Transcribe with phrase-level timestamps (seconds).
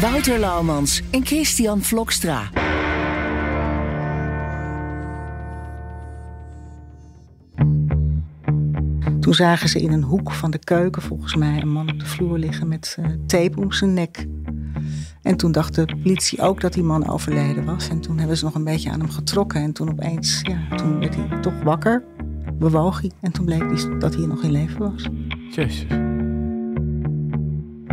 [0.00, 2.50] Wouter Laumans en Christian Vlokstra.
[9.20, 12.06] Toen zagen ze in een hoek van de keuken volgens mij een man op de
[12.06, 14.26] vloer liggen met eh, tape om zijn nek.
[15.22, 17.88] En toen dacht de politie ook dat die man overleden was.
[17.88, 19.62] En toen hebben ze nog een beetje aan hem getrokken.
[19.62, 22.04] En toen opeens, ja, toen werd hij toch wakker,
[22.58, 23.10] bewoog hij.
[23.20, 25.08] En toen bleek hij dat hij nog in leven was.
[25.50, 25.86] Jezus.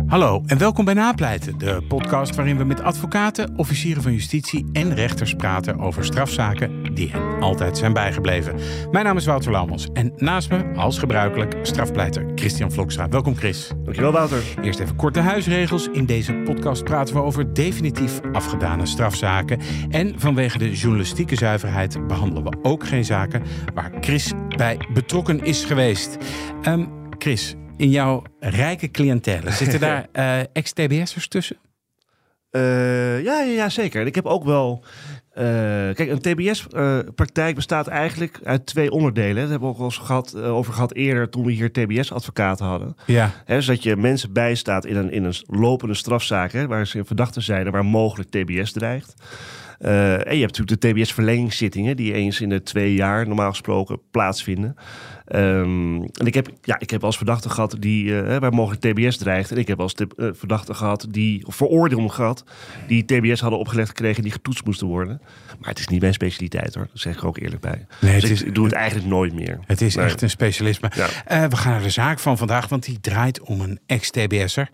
[0.06, 4.94] Hallo en welkom bij Napleiten, de podcast waarin we met advocaten, officieren van justitie en
[4.94, 8.54] rechters praten over strafzaken die hen altijd zijn bijgebleven.
[8.90, 13.08] Mijn naam is Wouter Laumans en naast me, als gebruikelijk, strafpleiter Christian Vlokstra.
[13.08, 13.72] Welkom Chris.
[13.84, 14.42] Dankjewel Wouter.
[14.62, 15.88] Eerst even korte huisregels.
[15.92, 19.60] In deze podcast praten we over definitief afgedane strafzaken.
[19.88, 23.42] En vanwege de journalistieke zuiverheid behandelen we ook geen zaken
[23.74, 26.16] waar Chris bij betrokken is geweest.
[26.62, 26.84] Ehm,
[27.18, 31.56] Chris, in jouw rijke cliëntele, zitten daar eh, ex-TBS'ers tussen?
[32.50, 34.06] Uh, ja, ja, zeker.
[34.06, 34.84] Ik heb ook wel.
[35.34, 35.42] Uh,
[35.94, 39.34] kijk, een TBS-praktijk bestaat eigenlijk uit twee onderdelen.
[39.34, 42.96] Daar hebben we ook al eens gehad, over gehad eerder toen we hier TBS-advocaten hadden.
[43.06, 43.30] Ja.
[43.44, 47.04] Hè, dus dat je mensen bijstaat in een, in een lopende strafzaak, hè, waar ze
[47.04, 49.14] verdachten zijn en waar mogelijk TBS dreigt.
[49.80, 54.00] Uh, en je hebt natuurlijk de TBS-verlengingszittingen, die eens in de twee jaar normaal gesproken
[54.10, 54.76] plaatsvinden.
[55.34, 59.16] Um, en ik heb, ja, ik heb als verdachte gehad die uh, waar mogelijk TBS
[59.16, 59.50] dreigt.
[59.50, 62.44] En ik heb als uh, verdachte gehad die, of veroordeelden gehad,
[62.86, 65.20] die TBS hadden opgelegd gekregen die getoetst moesten worden.
[65.58, 67.86] Maar het is niet mijn specialiteit hoor, dat zeg ik ook eerlijk bij.
[68.00, 69.58] Nee, dus het ik, is, ik doe het eigenlijk nooit meer.
[69.66, 70.04] Het is Nee.
[70.04, 70.90] echt een specialisme.
[70.94, 71.06] Ja.
[71.24, 74.68] Eh, we gaan naar de zaak van vandaag, want die draait om een ex-TBS'er.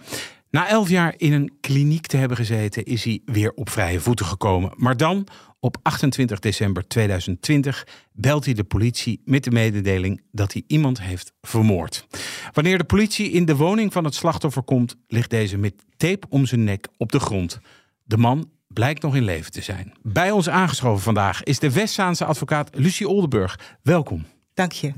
[0.52, 4.26] Na elf jaar in een kliniek te hebben gezeten, is hij weer op vrije voeten
[4.26, 4.72] gekomen.
[4.76, 5.26] Maar dan,
[5.60, 11.32] op 28 december 2020, belt hij de politie met de mededeling dat hij iemand heeft
[11.40, 12.06] vermoord.
[12.52, 16.46] Wanneer de politie in de woning van het slachtoffer komt, ligt deze met tape om
[16.46, 17.60] zijn nek op de grond.
[18.04, 19.92] De man blijkt nog in leven te zijn.
[20.02, 23.78] Bij ons aangeschoven vandaag is de Westzaanse advocaat Lucie Oldenburg.
[23.82, 24.24] Welkom.
[24.54, 24.92] Dank je.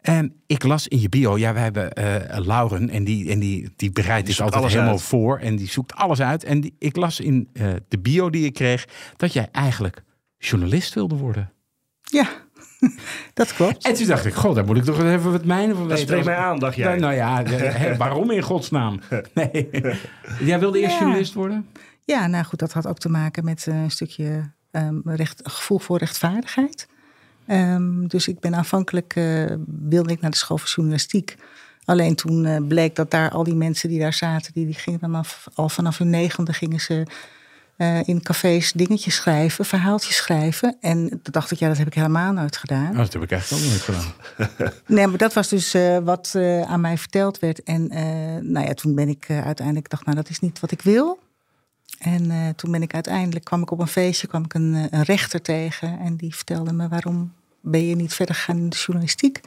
[0.00, 3.72] En ik las in je bio, ja, wij hebben eh Lauren en die, en die,
[3.76, 5.02] die bereidt zoekt altijd alles helemaal uit.
[5.02, 6.44] voor en die zoekt alles uit.
[6.44, 8.84] En die, ik las in eh, de bio die ik kreeg
[9.16, 10.02] dat jij eigenlijk
[10.38, 11.52] journalist wilde worden.
[12.02, 12.28] Ja,
[13.34, 13.86] dat klopt.
[13.86, 16.06] En toen dacht ik, god, daar moet ik toch even wat mijnen van Dat weten.
[16.06, 16.96] spreekt mij aan, dacht jij.
[16.96, 19.00] Nou, nou ja, waarom in godsnaam?
[19.34, 19.68] Nee.
[20.40, 21.00] Jij wilde eerst Ja.
[21.00, 21.66] journalist worden?
[22.04, 25.78] Ja, nou goed, dat had ook te maken met eh, een stukje ehm, recht, gevoel
[25.78, 26.88] voor rechtvaardigheid.
[27.48, 31.36] Ehm, dus ik ben aanvankelijk, eh, wilde ik naar de school voor journalistiek.
[31.84, 35.00] Alleen toen eh, bleek dat daar al die mensen die daar zaten, die, die gingen
[35.00, 37.06] vanaf, al vanaf hun negende gingen ze
[37.76, 40.76] eh, in cafés dingetjes schrijven, verhaaltjes schrijven.
[40.80, 42.90] En toen dacht ik, ja, dat heb ik helemaal nooit gedaan.
[42.90, 44.12] Oh, dat heb ik eigenlijk ook nooit gedaan.
[44.96, 46.34] Nee, maar dat was dus wat
[46.66, 47.62] aan mij verteld werd.
[47.62, 47.86] En
[48.52, 51.18] nou ja, toen ben ik uiteindelijk dacht, nou dat is niet wat ik wil.
[51.98, 54.84] En eh, toen ben ik uiteindelijk, kwam ik op een feestje, kwam ik een, eh,
[54.98, 55.98] een rechter tegen.
[55.98, 59.40] En die vertelde me, waarom ben je niet verder gegaan in de journalistiek?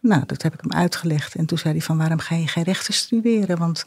[0.00, 1.34] Nou, dat heb ik hem uitgelegd.
[1.34, 3.58] En toen zei hij van, waarom ga je geen rechten studeren?
[3.58, 3.86] Want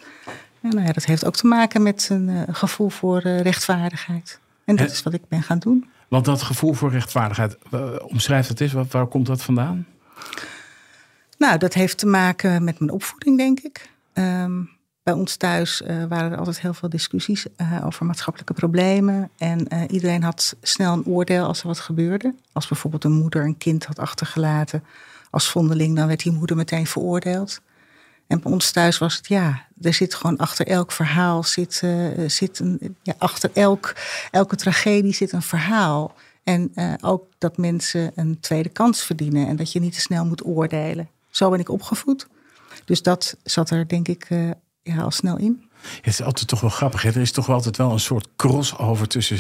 [0.60, 4.40] ja, nou ja, dat heeft ook te maken met een eh, gevoel voor eh, rechtvaardigheid.
[4.66, 5.90] En dat En- is wat ik ben gaan doen.
[6.08, 8.74] Want dat gevoel voor rechtvaardigheid, eh, omschrijf dat eens.
[8.74, 9.86] Wat, waar komt dat vandaan?
[11.38, 13.90] Nou, dat heeft te maken met mijn opvoeding, denk ik.
[14.14, 14.62] Ehm,
[15.06, 19.30] bij ons thuis eh, waren er altijd heel veel discussies eh, over maatschappelijke problemen.
[19.38, 22.34] En eh, iedereen had snel een oordeel als er wat gebeurde.
[22.52, 24.84] Als bijvoorbeeld een moeder een kind had achtergelaten
[25.30, 27.62] als vondeling, dan werd die moeder meteen veroordeeld.
[28.28, 31.82] En bij ons thuis was het ja, er zit gewoon achter elk verhaal zit,
[32.28, 33.96] zit een, ja, achter elk,
[34.32, 36.16] elke tragedie zit een verhaal.
[36.44, 40.46] En ook dat mensen een tweede kans verdienen en dat je niet te snel moet
[40.46, 41.10] oordelen.
[41.30, 42.28] Zo ben ik opgevoed.
[42.86, 44.28] Dus dat zat er denk ik
[44.94, 45.64] ja, al snel in.
[45.96, 47.02] Het is altijd toch wel grappig.
[47.02, 47.10] Hè?
[47.10, 49.38] Er is toch wel altijd wel een soort crossover tussen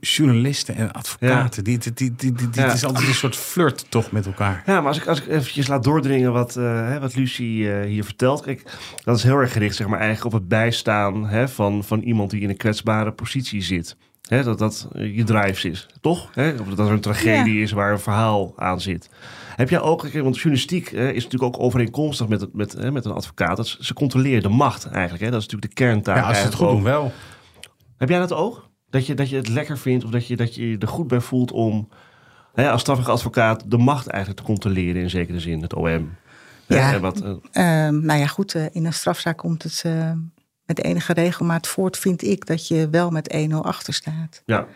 [0.00, 1.64] journalisten en advocaten.
[1.64, 2.62] Die, die, die, die, die- Ja.
[2.62, 4.62] Het is altijd een soort flirt toch met elkaar.
[4.66, 7.86] Ja, maar als ik, als ik eventjes laat doordringen wat, eh, hè, wat Lucie eh,
[7.86, 8.42] hier vertelt.
[8.42, 8.62] Kijk,
[9.04, 12.30] dat is heel erg gericht zeg maar, eigenlijk op het bijstaan hè, van, van iemand
[12.30, 13.96] die in een kwetsbare positie zit.
[14.28, 16.28] Hè, dat dat je drives is, toch?
[16.34, 16.50] Hè?
[16.60, 19.08] Of dat er een tragedie is waar een verhaal aan zit.
[19.56, 23.04] Heb jij ook, want journalistiek hè, is natuurlijk ook overeenkomstig met, het- met, hè, met
[23.04, 23.56] een advocaat.
[23.56, 25.24] Dat ze- controleren de macht eigenlijk.
[25.24, 25.30] Hè?
[25.30, 26.16] Dat is natuurlijk de kerntaak.
[26.16, 27.12] Ja, als ze het goed doen wel.
[27.98, 28.70] Heb jij dat ook?
[28.90, 31.20] Dat je, dat je het lekker vindt of dat je, dat je er goed bij
[31.20, 31.88] voelt om
[32.54, 36.14] hè, als strafrechtadvocaat de macht eigenlijk te controleren in zekere zin, het OM?
[36.66, 36.92] Ja.
[36.92, 37.30] En wat, eh,
[37.86, 40.12] Ehm, nou ja, goed, eh, in een strafzaak komt het eh,
[40.66, 44.42] met enige regelmaat voort, vind ik, dat je wel met 1-0 achter staat.
[44.46, 44.66] ja.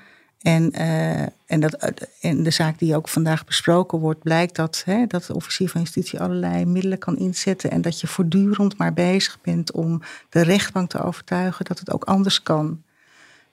[0.43, 1.75] En, eh, en, dat,
[2.21, 5.81] en de zaak die ook vandaag besproken wordt, blijkt dat, hè, dat de officier van
[5.81, 7.71] justitie allerlei middelen kan inzetten.
[7.71, 12.05] En dat je voortdurend maar bezig bent om de rechtbank te overtuigen dat het ook
[12.05, 12.83] anders kan.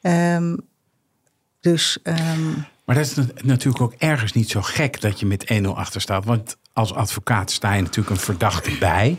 [0.02, 0.56] Ehm,
[1.60, 2.52] dus ehm,
[2.86, 6.02] Maar dat is nat- natuurlijk ook ergens niet zo gek dat je met 1-0 achter
[6.02, 6.26] staat.
[6.26, 9.18] Want als advocaat sta je natuurlijk een verdachte bij.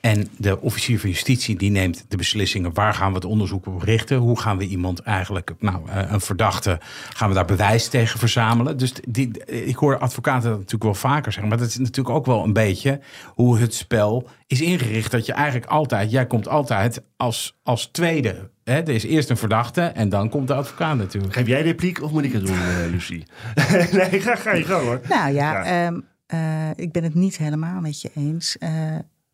[0.00, 2.74] En de officier van justitie die neemt de beslissingen.
[2.74, 4.16] Waar gaan we het onderzoek op richten?
[4.16, 6.80] Hoe gaan we iemand eigenlijk, nou eh, een verdachte,
[7.14, 8.76] gaan we daar bewijs tegen verzamelen?
[8.76, 11.48] Dus die, ik hoor advocaten dat natuurlijk wel vaker zeggen.
[11.48, 15.10] Maar dat is natuurlijk ook wel een beetje hoe het spel is ingericht.
[15.10, 18.50] Dat je eigenlijk altijd, jij komt altijd als, als tweede.
[18.64, 18.74] Hè?
[18.80, 21.32] Er is eerst een verdachte en dan komt de advocaat natuurlijk.
[21.34, 23.24] Geef jij de repliek of moet ik het doen, eh, Lucie?
[23.92, 25.00] nee, ga, ga je gang hoor.
[25.08, 25.64] Nou ja, Ja.
[25.86, 26.00] ehm,
[26.34, 28.58] eh, ik ben het niet helemaal met je eens.
[28.58, 28.70] Eh,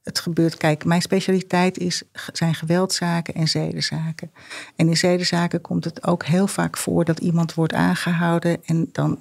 [0.03, 2.03] het gebeurt, kijk, mijn specialiteit is,
[2.33, 4.31] zijn geweldzaken en zedenzaken.
[4.77, 9.19] En in zedenzaken komt het ook heel vaak voor dat iemand wordt aangehouden en dan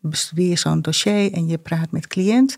[0.00, 2.56] bestudeer je zo'n dossier en je praat met cliënt.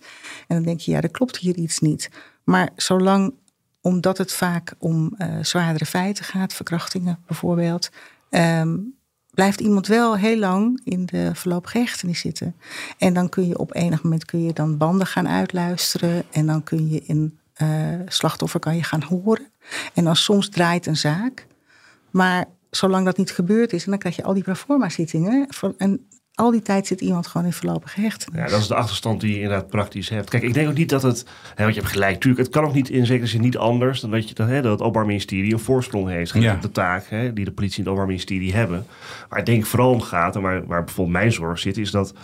[0.48, 2.10] En dan denk je, ja, er klopt hier iets niet.
[2.44, 3.34] Maar zolang,
[3.80, 7.90] omdat het vaak om eh, zwaardere feiten gaat, verkrachtingen bijvoorbeeld,
[8.30, 8.76] ehm,
[9.34, 12.54] blijft iemand wel heel lang in de voorlopige hechtenis zitten.
[12.98, 16.22] En dan kun je op enig moment kun je dan banden gaan uitluisteren.
[16.30, 17.68] En dan kun je in eh,
[18.06, 19.46] slachtoffer kan je gaan horen.
[19.94, 21.46] En dan soms draait een zaak.
[22.10, 25.46] Maar zolang dat niet gebeurd is, en dan krijg je al die proforma zittingen.
[25.48, 28.40] Voor- En al die tijd zit iemand gewoon in voorlopige hechtenis.
[28.40, 30.30] Ja, dat is de achterstand die je inderdaad praktisch hebt.
[30.30, 32.64] Kijk, ik denk ook niet dat het, hè, want je hebt gelijk, tuurlijk, het kan
[32.64, 35.06] ook niet in zekere zin niet anders dan dat, je, dat, hè, dat het Openbaar
[35.06, 36.32] Ministerie een voorsprong heeft.
[36.32, 36.54] Ja.
[36.54, 38.86] op De taak hè, die de politie en het Openbaar Ministerie hebben.
[39.28, 42.14] Waar ik denk vooral om gaat, en waar, waar bijvoorbeeld mijn zorg zit, is dat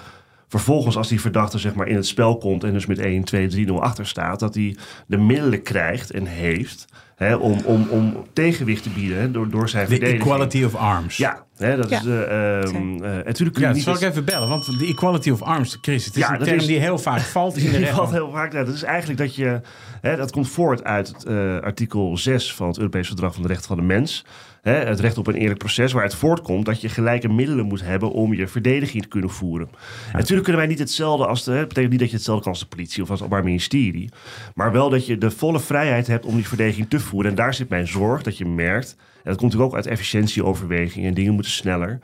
[0.51, 3.47] vervolgens als die verdachte zeg maar in het spel komt en dus met 1, 2,
[3.49, 4.77] 3, 0 achter staat, dat hij
[5.07, 6.85] de middelen krijgt en heeft
[7.17, 10.23] hè, om, om, om tegenwicht te bieden hè, door, door zijn De verdediging.
[10.23, 11.17] equality of arms.
[11.17, 11.97] Ja, hè, dat Ja.
[11.97, 12.23] is de.
[12.25, 15.31] ehm eh, natuurlijk kun je Ja, dat niet zal ik even bellen, want de equality
[15.31, 17.77] of arms, Chris, het is Ja, een term is- die heel vaak valt in de
[17.79, 18.13] Die valt recht.
[18.13, 18.53] heel vaak.
[18.53, 19.61] Nou, dat is eigenlijk dat je.
[20.01, 23.49] Hè, dat komt voort uit het eh, artikel 6 van het Europees Verdrag van de
[23.49, 24.25] Rechten van de Mens.
[24.63, 27.83] Hè, het recht op een eerlijk proces, waar het voortkomt dat je gelijke middelen moet
[27.83, 29.69] hebben om je verdediging te kunnen voeren.
[30.13, 31.53] En natuurlijk kunnen wij niet hetzelfde als de.
[31.53, 34.09] Het betekent niet dat je hetzelfde kan als de politie of als het Openbaar Ministerie.
[34.55, 37.31] Maar wel dat je de volle vrijheid hebt om die verdediging te voeren.
[37.31, 38.97] En daar zit mijn zorg dat je merkt.
[38.99, 41.99] En dat komt natuurlijk ook uit efficiëntieoverwegingen en dingen moeten sneller.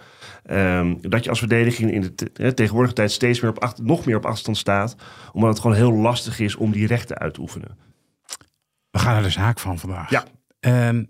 [0.44, 4.06] Ehm, dat je als verdediging in de te- tegenwoordige tijd steeds meer op achter, nog
[4.06, 4.96] meer op afstand staat.
[5.32, 7.76] Omdat het gewoon heel lastig is om die rechten uit te oefenen.
[8.90, 10.10] We gaan naar de zaak van vandaag.
[10.10, 10.24] Ja.
[10.60, 11.04] Ehm,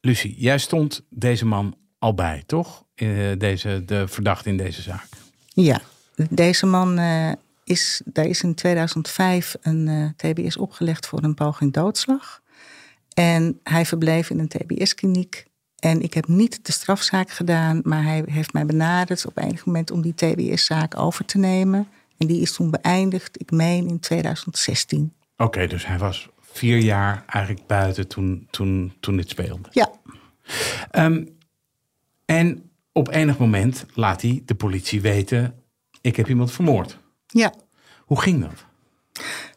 [0.00, 2.84] Lucie, jij stond deze man al bij, toch?
[2.94, 3.08] Eh,
[3.38, 5.06] deze, de verdachte in deze zaak.
[5.48, 5.80] Ja,
[6.30, 7.32] deze man eh,
[7.64, 12.40] is, daar is in 2005 een eh, TBS opgelegd voor een poging doodslag.
[13.14, 15.46] En hij verbleef in een TBS-kliniek.
[15.78, 19.90] En ik heb niet de strafzaak gedaan, maar hij heeft mij benaderd op enig moment
[19.90, 21.88] om die TBS-zaak over te nemen.
[22.16, 25.12] En die is toen beëindigd, ik meen in 2016.
[25.38, 29.68] Oké, dus hij was vier jaar eigenlijk buiten toen, toen, toen dit speelde.
[29.70, 29.90] Ja,
[30.90, 31.24] Ehm,
[32.24, 35.54] en op enig moment laat hij de politie weten:
[36.00, 36.98] ik heb iemand vermoord.
[37.26, 37.52] ja.
[37.98, 38.64] Hoe ging dat?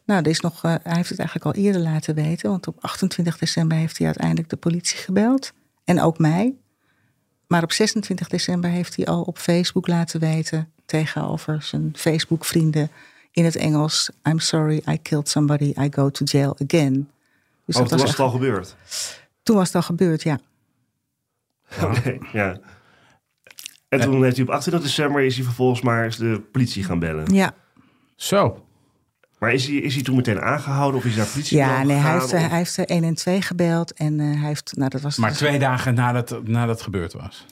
[0.05, 2.49] Nou, is nog, eh, hij heeft het eigenlijk al eerder laten weten.
[2.49, 5.51] Want op 28 december heeft hij uiteindelijk de politie gebeld.
[5.83, 6.53] En ook mij.
[7.47, 10.71] Maar op 26 december heeft hij al op Facebook laten weten...
[10.85, 12.89] tegenover zijn Facebook-vrienden
[13.31, 14.09] in het Engels...
[14.27, 17.09] I'm sorry, I killed somebody, I go to jail again.
[17.65, 18.75] Dus Oh, toen was echt- het al gebeurd.
[19.43, 20.39] toen was het al gebeurd, ja.
[21.81, 22.59] Oké, ja.
[23.89, 26.99] En toen heeft hij op 28 december is hij vervolgens maar eens de politie gaan
[26.99, 27.33] bellen.
[27.33, 27.53] Ja,
[28.15, 28.65] Zo.
[29.39, 31.95] Maar is hij, is hij toen meteen aangehouden of is hij naar politie ja nee,
[31.95, 33.93] hij gegaan, heeft, of- eh, hij heeft eh, 1 en 2 gebeld.
[33.93, 35.17] En eh, hij heeft, nou dat was...
[35.17, 37.45] Maar twee dagen nadat, nadat het gebeurd was.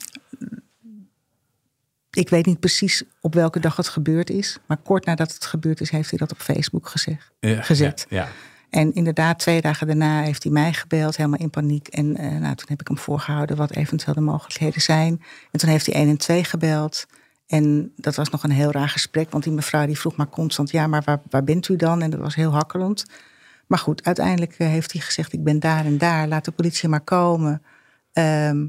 [2.12, 4.60] Ik weet niet precies op welke dag het gebeurd is.
[4.66, 7.32] Maar kort nadat het gebeurd is, heeft hij dat op Facebook gezegd.
[7.40, 8.06] Gezet.
[8.10, 8.30] Ja, ja.
[8.70, 11.88] En inderdaad, twee dagen daarna heeft hij mij gebeld, helemaal in paniek.
[11.88, 15.22] En eh, nou, toen heb ik hem voorgehouden wat eventueel de mogelijkheden zijn.
[15.52, 17.06] En toen heeft hij 1 en 2 gebeld.
[17.48, 20.72] En dat was nog een heel raar gesprek, want die mevrouw die vroeg maar constant:
[20.72, 22.02] ja, maar waar, waar bent u dan?
[22.02, 23.06] En dat was heel hakkelend.
[23.68, 26.90] Maar goed, uiteindelijk eh, heeft hij gezegd: ik ben daar en daar, laat de politie
[26.90, 27.62] maar komen.
[28.14, 28.66] Ehm,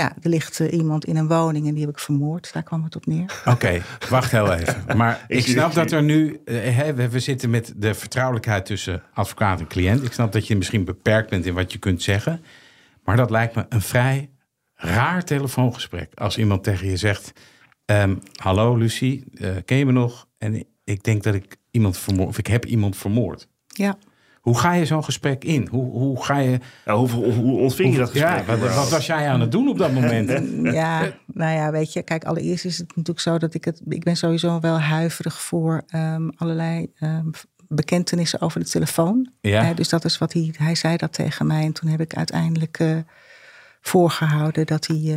[0.00, 2.52] ja, er ligt eh, iemand in een woning en die heb ik vermoord.
[2.52, 3.40] Daar kwam het op neer.
[3.54, 4.96] Oké, wacht heel even.
[4.96, 6.40] Maar ik snap dat er nu.
[6.44, 10.02] eh, hè, we, we zitten met de vertrouwelijkheid tussen advocaat en cliënt.
[10.04, 12.44] Ik snap dat je misschien beperkt bent in wat je kunt zeggen.
[13.04, 14.30] Maar dat lijkt me een vrij
[14.74, 16.14] raar telefoongesprek.
[16.14, 17.32] Als iemand tegen je zegt:
[17.84, 20.26] ehm, Hallo Lucie, eh, ken je me nog?
[20.38, 23.48] En ik denk dat ik iemand vermoord, of ik heb iemand vermoord.
[23.66, 23.96] Ja.
[24.44, 25.68] Hoe ga je zo'n gesprek in?
[25.70, 26.58] Hoe, hoe ga je.
[26.84, 28.46] Ja, hoe, hoe, hoe ontving je dat gesprek?
[28.46, 30.30] Ja, wat, wat was jij aan het doen op dat moment?
[30.74, 34.04] Ja, nou ja, weet je, kijk, allereerst is het natuurlijk zo dat ik het, ik
[34.04, 37.26] ben sowieso wel huiverig voor ehm, allerlei ehm,
[37.68, 39.30] bekentenissen over de telefoon.
[39.40, 39.74] Ja.
[39.74, 41.64] Dus dat is wat hij, hij zei dat tegen mij.
[41.64, 42.96] En toen heb ik uiteindelijk eh,
[43.80, 45.16] voorgehouden dat hij eh,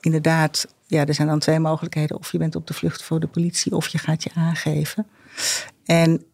[0.00, 2.18] inderdaad, ja, er zijn dan twee mogelijkheden.
[2.18, 5.06] Of je bent op de vlucht voor de politie of je gaat je aangeven.
[5.84, 6.24] En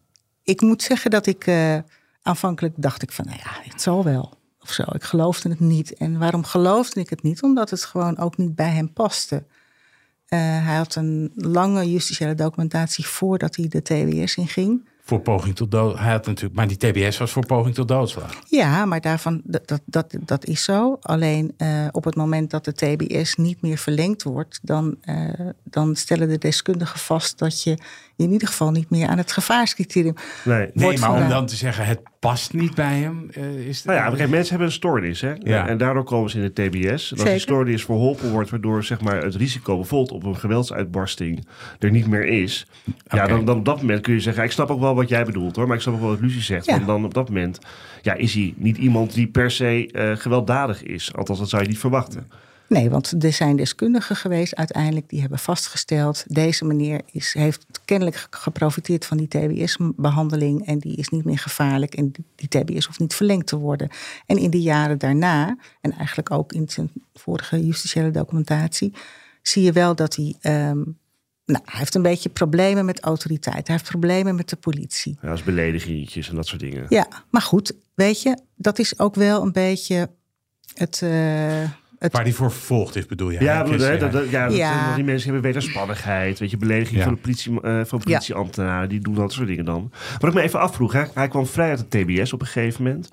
[0.43, 1.77] ik moet zeggen dat ik eh,
[2.23, 4.33] aanvankelijk dacht ik van, nou ja, het zal wel.
[4.61, 4.83] Of zo.
[4.93, 5.93] Ik geloofde het niet.
[5.93, 7.43] En waarom geloofde ik het niet?
[7.43, 9.43] Omdat het gewoon ook niet bij hem paste.
[10.27, 14.87] Eh, hij had een lange justitiële documentatie voordat hij de TWS inging.
[15.05, 15.99] Voor poging tot dood.
[15.99, 18.39] Hij had natuurlijk, maar die TBS was voor poging tot doodslag.
[18.49, 20.97] Ja, maar daarvan, dat, dat, dat, dat is zo.
[21.01, 25.29] Alleen eh, op het moment dat de TBS niet meer verlengd wordt, dan, eh,
[25.63, 27.77] dan stellen de deskundigen vast dat je
[28.15, 30.69] in ieder geval niet meer aan het gevaarscriterium Nee.
[30.73, 33.27] Nee, maar om dan te zeggen: het past niet bij hem.
[33.31, 35.21] eh, is Nou ja, mensen hebben een stoornis.
[35.21, 35.33] Hè?
[35.39, 35.67] Ja.
[35.67, 36.81] En daardoor komen ze in de TBS.
[36.81, 37.39] En als die Zeker.
[37.39, 41.47] stoornis verholpen wordt, waardoor zeg maar, het risico bijvoorbeeld op een geweldsuitbarsting
[41.79, 42.67] er niet meer is.
[43.07, 45.25] Ja, dan, dan op dat moment kun je zeggen, ik snap ook wel wat jij
[45.25, 45.67] bedoelt hoor.
[45.67, 46.65] Maar ik snap ook wel wat Lucie zegt.
[46.65, 46.73] Ja.
[46.73, 47.59] Want dan op dat moment
[48.01, 51.13] ja, is hij niet iemand die per se eh, gewelddadig is.
[51.15, 52.29] Althans, dat zou je niet verwachten.
[52.73, 56.23] Nee, want er zijn deskundigen geweest uiteindelijk die hebben vastgesteld...
[56.27, 60.65] deze meneer is, heeft kennelijk ge- geprofiteerd van die TBS-behandeling...
[60.65, 63.89] en die is niet meer gevaarlijk en die, TBS hoeft niet verlengd te worden.
[64.25, 68.93] En in de jaren daarna, en eigenlijk ook in zijn vorige justitiële documentatie...
[69.41, 70.35] zie je wel dat hij...
[70.41, 70.81] ehm,
[71.45, 73.67] nou, hij heeft een beetje problemen met autoriteit.
[73.67, 75.17] Hij heeft problemen met de politie.
[75.21, 76.85] Ja, als beledigingjes en dat soort dingen.
[76.89, 80.09] Ja, maar goed, weet je, dat is ook wel een beetje
[80.73, 81.01] het...
[81.01, 81.69] eh,
[82.03, 83.39] het Waar die voor vervolgd is, bedoel je?
[83.41, 83.97] Ja, bedoel, hè, Ja.
[83.97, 84.95] dat, dat- ja, dat Ja.
[84.95, 86.39] die mensen hebben wederspannigheid.
[86.39, 87.03] Weet je, belediging Ja.
[87.03, 88.89] van, de politie, eh, van politieambtenaren.
[88.89, 89.91] Die doen dat soort dingen dan.
[90.19, 90.93] Wat ik me even afvroeg.
[90.93, 93.11] Hè, hij kwam vrij uit de TBS op een gegeven moment.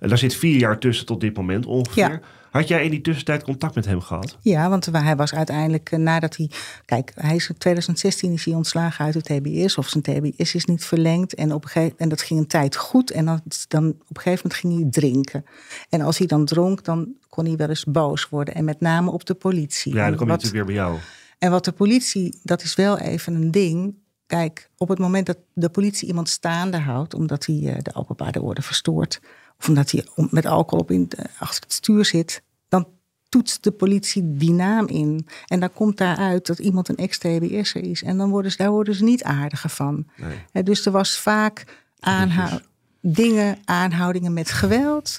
[0.00, 2.20] En daar zit vier jaar tussen tot dit moment ongeveer.
[2.54, 4.38] Had jij in die tussentijd contact met hem gehad?
[4.40, 6.50] Ja, want hij was uiteindelijk eh, nadat hij.
[6.84, 9.78] Kijk, hij is in 2016 is hij ontslagen uit de TBS.
[9.78, 11.34] Of zijn TBS is niet verlengd.
[11.34, 13.10] En, op een gegeven, en dat ging een tijd goed.
[13.10, 15.44] En dan, dan op een gegeven moment ging hij drinken.
[15.88, 18.54] En als hij dan dronk, dan kon hij wel eens boos worden.
[18.54, 19.94] En met name op de politie.
[19.94, 20.98] Ja, dan kom je wat, natuurlijk weer bij jou.
[21.38, 23.94] en wat de politie, dat is wel even een ding.
[24.26, 28.42] Kijk, op het moment dat de politie iemand staande houdt, omdat hij eh, de openbare
[28.42, 29.20] orde verstoort,
[29.58, 32.86] of omdat hij met alcohol op in, eh, achter het stuur zit, dan
[33.28, 35.26] toetst de politie die naam in.
[35.46, 38.02] En dan komt daaruit dat iemand een ex-TBS'er is.
[38.02, 40.06] En dan worden ze, daar worden ze niet aardiger van.
[40.52, 40.62] Nee.
[40.62, 42.60] Dus er was vaak aanhou-
[43.00, 45.18] dingen, aanhoudingen met geweld.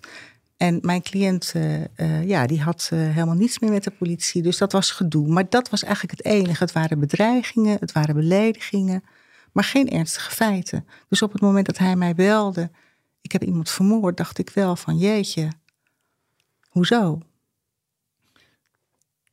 [0.65, 4.41] En mijn cliënt, eh, eh, ja, die had eh, helemaal niets meer met de politie.
[4.41, 5.27] Dus dat was gedoe.
[5.27, 6.63] Maar dat was eigenlijk het enige.
[6.63, 9.03] Het waren bedreigingen, het waren beledigingen.
[9.51, 10.87] Maar geen ernstige feiten.
[11.09, 12.71] Dus op het moment dat hij mij belde...
[13.21, 15.51] ik heb iemand vermoord, dacht ik wel van jeetje.
[16.69, 17.19] Hoezo?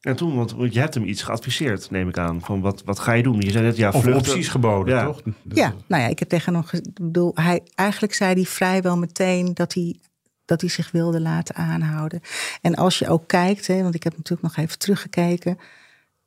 [0.01, 2.41] En toen, want, je hebt hem iets geadviseerd, neem ik aan.
[2.41, 3.41] Van wat, wat ga je doen?
[3.41, 5.05] Je zei net, ja, Of opties geboden, Ja.
[5.05, 5.21] toch?
[5.49, 6.65] Ja, nou ja, ik heb tegen hem...
[6.95, 9.97] bedoel, hij, eigenlijk zei hij vrijwel meteen dat hij,
[10.53, 12.21] dat hij zich wilde laten aanhouden.
[12.61, 15.59] En als je ook kijkt, hè, want ik heb natuurlijk nog even teruggekeken...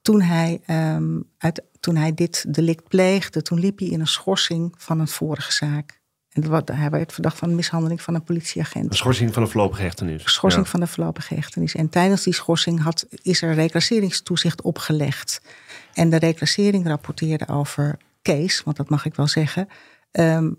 [0.02, 4.74] Toen hij, ehm, uit, toen hij dit delict pleegde, toen liep hij in een schorsing
[4.78, 6.02] van een vorige zaak.
[6.30, 8.90] En dat, wa- hij werd verdacht van mishandeling van een politieagent.
[8.90, 10.22] Een schorsing van een voorlopige hechtenis.
[10.34, 10.70] Schorsing Ja.
[10.72, 11.76] van de voorlopige hechtenis.
[11.76, 15.42] En tijdens die schorsing had, is er reclasseringstoezicht opgelegd.
[15.94, 19.68] En de reclassering rapporteerde over Kees, want dat mag ik wel zeggen,
[20.12, 20.52] ehm,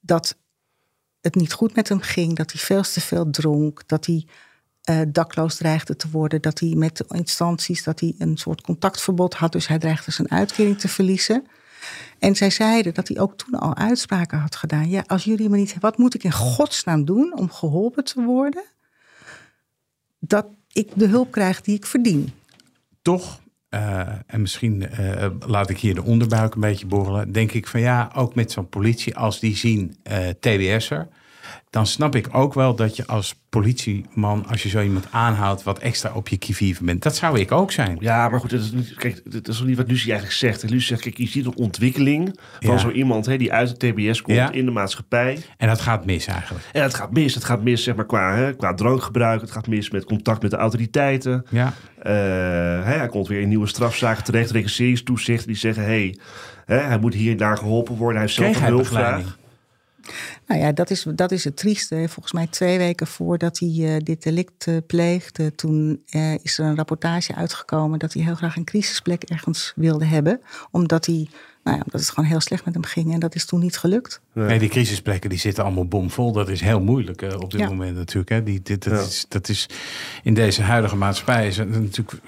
[0.00, 0.36] dat
[1.24, 4.26] het niet goed met hem ging, dat hij veel te veel dronk, dat hij
[4.82, 9.34] eh, dakloos dreigde te worden, dat hij met de instanties, dat hij een soort contactverbod
[9.34, 11.46] had, dus hij dreigde zijn uitkering te verliezen.
[12.18, 14.88] En zij zeiden dat hij ook toen al uitspraken had gedaan.
[14.88, 15.76] Ja, als jullie me niet.
[15.80, 18.64] Wat moet ik in godsnaam doen om geholpen te worden?
[20.18, 22.32] Dat ik de hulp krijg die ik verdien.
[23.02, 23.40] toch,
[23.74, 27.80] eh, en misschien eh, laat ik hier de onderbuik een beetje borrelen, denk ik van
[27.80, 31.08] ja, ook met zo'n politie, als die zien eh TBS'er,
[31.70, 35.78] dan snap ik ook wel dat je als politieman, als je zo iemand aanhoudt, wat
[35.78, 37.02] extra op je kivive bent.
[37.02, 37.96] Dat zou ik ook zijn.
[38.00, 40.62] Ja, maar goed, dat is niet, kijk, dat is nog niet wat Lucie eigenlijk zegt.
[40.62, 42.78] Lucie zegt, kijk, je ziet een ontwikkeling van Ja.
[42.78, 44.50] zo iemand hè, die uit de TBS komt Ja.
[44.52, 45.38] in de maatschappij.
[45.56, 46.64] En dat gaat mis eigenlijk.
[46.72, 47.34] En het gaat mis.
[47.34, 49.40] Het gaat mis zeg maar, qua, hè, qua drankgebruik.
[49.40, 51.44] Het gaat mis met contact met de autoriteiten.
[51.50, 52.12] Ja, Eh,
[52.84, 54.50] hè, hij komt weer in nieuwe strafzaken terecht.
[54.50, 55.84] Registreringstoezicht die zeggen...
[55.84, 56.18] Hey,
[56.64, 58.20] hè, hij moet hier en daar geholpen worden.
[58.20, 59.36] Hij heeft zelf een hulpvraag.
[60.46, 61.94] Nou ja, dat is, dat is het trieste.
[61.94, 66.64] Volgens mij twee weken voordat hij uh, dit delict uh, pleegde, toen uh, is er
[66.64, 70.40] een rapportage uitgekomen dat hij heel graag een crisisplek ergens wilde hebben.
[70.70, 71.28] Omdat hij
[71.64, 73.12] nou ja, omdat het gewoon heel slecht met hem ging.
[73.12, 74.20] En dat is toen niet gelukt.
[74.32, 76.32] Nee, die crisisplekken die zitten allemaal bomvol.
[76.32, 77.68] Dat is heel moeilijk uh, op dit Ja.
[77.68, 78.28] moment natuurlijk.
[78.28, 78.42] Hè.
[78.42, 78.98] Die, dit, dat, Ja.
[79.00, 79.68] is, dat is
[80.22, 82.20] in deze huidige maatschappij is er natuurlijk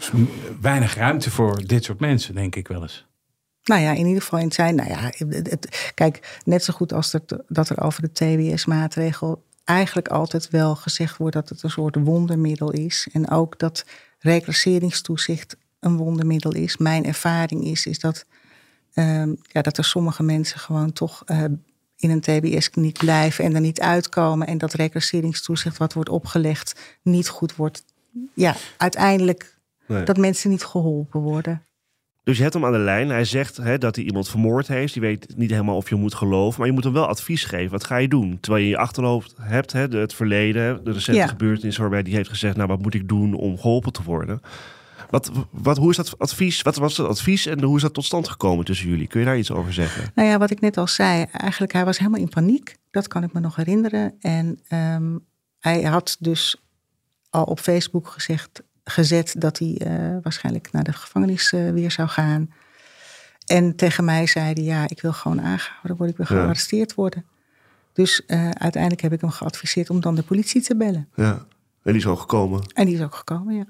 [0.60, 3.05] weinig ruimte voor dit soort mensen, denk ik wel eens.
[3.66, 4.74] Nou ja, in ieder geval in zijn.
[4.74, 9.44] Nou ja, het, het- kijk, net zo goed als dat, dat er over de TBS-maatregel
[9.64, 13.08] eigenlijk altijd wel gezegd wordt dat het een soort wondermiddel is.
[13.12, 13.84] En ook dat
[14.18, 16.76] reclasseringstoezicht een wondermiddel is.
[16.76, 18.24] Mijn ervaring is, is dat,
[18.94, 21.44] ehm, ja, dat er sommige mensen gewoon toch eh,
[21.96, 24.46] in een TBS-kliniek blijven en er niet uitkomen.
[24.46, 27.84] En dat reclasseringstoezicht wat wordt opgelegd niet goed wordt.
[28.34, 29.54] Ja, uiteindelijk
[29.86, 30.04] Nee.
[30.04, 31.62] dat mensen niet geholpen worden.
[32.26, 33.08] Dus je hebt hem aan de lijn.
[33.08, 34.94] Hij zegt hè, dat hij iemand vermoord heeft.
[34.94, 36.58] Je weet niet helemaal of je hem moet geloven.
[36.58, 37.70] Maar je moet hem wel advies geven.
[37.70, 38.38] Wat ga je doen?
[38.40, 40.84] Terwijl je in je achterhoofd hebt hè, het verleden.
[40.84, 41.26] De recente Ja.
[41.26, 42.56] gebeurtenis waarbij die heeft gezegd...
[42.56, 44.40] nou, wat moet ik doen om geholpen te worden?
[45.10, 46.62] Wat, wat, hoe is dat advies?
[46.62, 49.06] Wat was dat advies en hoe is dat tot stand gekomen tussen jullie?
[49.06, 50.10] Kun je daar iets over zeggen?
[50.14, 52.76] Nou ja, wat ik net al zei, eigenlijk hij was helemaal in paniek.
[52.90, 54.14] Dat kan ik me nog herinneren.
[54.20, 55.16] En ehm,
[55.60, 56.62] hij had dus
[57.30, 62.08] al op Facebook gezegd, gezet dat hij eh, waarschijnlijk naar de gevangenis eh, weer zou
[62.08, 62.50] gaan.
[63.46, 66.42] En tegen mij zei hij, ja, ik wil gewoon aangehouden worden, ik wil Ja.
[66.42, 67.24] gearresteerd worden.
[67.92, 71.08] Dus eh, uiteindelijk heb ik hem geadviseerd om dan de politie te bellen.
[71.14, 71.32] Ja.
[71.82, 72.62] En die is ook gekomen.
[72.74, 73.64] En die is ook gekomen, ja.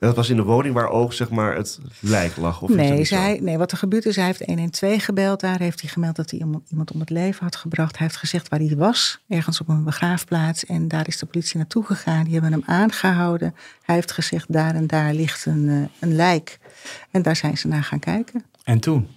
[0.00, 2.62] Dat was in de woning waar ook zeg maar, het lijk lag?
[2.62, 5.40] Of Nee, zij, nee, wat er gebeurd is, hij heeft 112 gebeld.
[5.40, 7.98] Daar heeft hij gemeld dat hij iemand, iemand om het leven had gebracht.
[7.98, 10.64] Hij heeft gezegd waar hij was, ergens op een begraafplaats.
[10.64, 12.24] En daar is de politie naartoe gegaan.
[12.24, 13.54] Die hebben hem aangehouden.
[13.82, 16.58] Hij heeft gezegd, daar en daar ligt een, eh, een lijk.
[17.10, 18.44] En daar zijn ze naar gaan kijken.
[18.64, 19.08] En toen?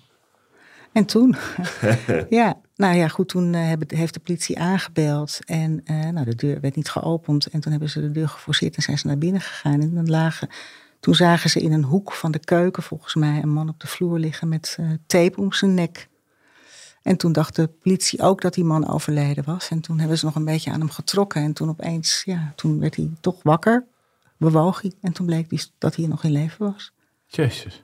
[0.93, 1.35] En toen,
[2.29, 5.39] ja, nou ja, goed, toen eh, heeft de politie aangebeld.
[5.45, 7.45] En eh, nou, de deur werd niet geopend.
[7.47, 9.81] En toen hebben ze de deur geforceerd en zijn ze naar binnen gegaan.
[9.81, 10.49] En dan lagen,
[10.99, 13.87] toen zagen ze in een hoek van de keuken, volgens mij, een man op de
[13.87, 16.07] vloer liggen met eh, tape om zijn nek.
[17.01, 19.69] En toen dacht de politie ook dat die man overleden was.
[19.69, 21.41] En toen hebben ze nog een beetje aan hem getrokken.
[21.41, 23.85] En toen opeens, ja, toen werd hij toch wakker,
[24.37, 24.93] bewoog hij.
[25.01, 26.91] En toen bleek die- dat hij nog in leven was.
[27.27, 27.83] Jezus.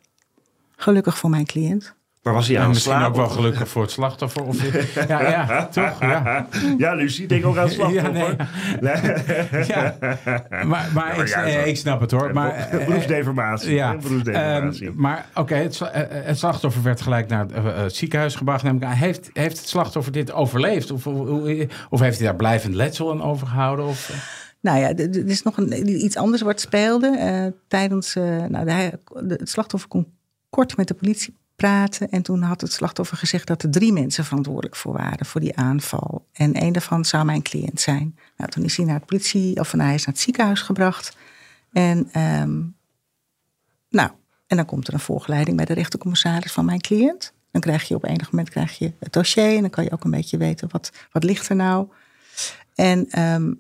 [0.76, 1.94] Gelukkig voor mijn cliënt.
[2.30, 3.10] Maar was hij aan het misschien slapen?
[3.22, 4.44] ook wel gelukkig voor het slachtoffer.
[4.44, 4.64] Of,
[5.08, 6.00] ja, ja, toch?
[6.02, 6.48] Ja.
[6.78, 8.14] Ja, Lucie, denk ook aan het slachtoffer.
[8.82, 9.66] Ja, nee.
[9.68, 9.96] Ja.
[10.66, 11.60] Maar, maar ik, ja, eh, zo.
[11.68, 12.34] ik snap het hoor.
[12.34, 13.74] Maar, eh, Beroepsdeformatie.
[13.74, 14.88] Ja, Beroepsdeformatie.
[14.88, 18.64] Ehm, maar oké, het, eh, het slachtoffer werd gelijk naar het, eh, het ziekenhuis gebracht.
[18.64, 18.92] Neem ik aan.
[18.94, 20.92] Heeft, heeft het slachtoffer dit overleefd?
[20.92, 21.08] Of,
[21.90, 23.86] of heeft hij daar blijvend letsel aan overgehouden?
[23.86, 24.16] Of, eh?
[24.62, 27.18] Nou ja, er is nog een, iets anders wat speelde.
[27.18, 28.94] eh, tijdens, eh, nou, de-
[29.40, 30.08] het slachtoffer kon
[30.50, 32.10] kort met de politie praten.
[32.10, 35.58] En toen had het slachtoffer gezegd dat er drie mensen verantwoordelijk voor waren voor die
[35.58, 36.26] aanval.
[36.34, 38.18] En een daarvan zou mijn cliënt zijn.
[38.38, 41.18] Nou, toen is hij naar het politie, of nou, hij is naar het ziekenhuis gebracht.
[41.72, 42.58] En, ehm,
[43.90, 44.10] nou,
[44.48, 47.34] en dan komt er een voorgeleiding bij de rechtercommissaris van mijn cliënt.
[47.52, 50.04] Dan krijg je op enig moment krijg je het dossier en dan kan je ook
[50.04, 51.88] een beetje weten wat, wat ligt er nou.
[52.76, 53.54] En ehm,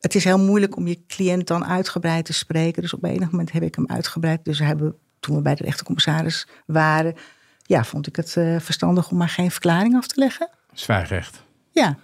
[0.00, 2.82] het is heel moeilijk om je cliënt dan uitgebreid te spreken.
[2.82, 4.44] Dus op enig moment heb ik hem uitgebreid.
[4.44, 7.14] Dus hebben, toen we bij de rechtercommissaris waren,
[7.62, 10.48] ja, vond ik het eh, verstandig om maar geen verklaring af te leggen.
[10.72, 11.42] Zwijgrecht.
[11.70, 11.96] Ja,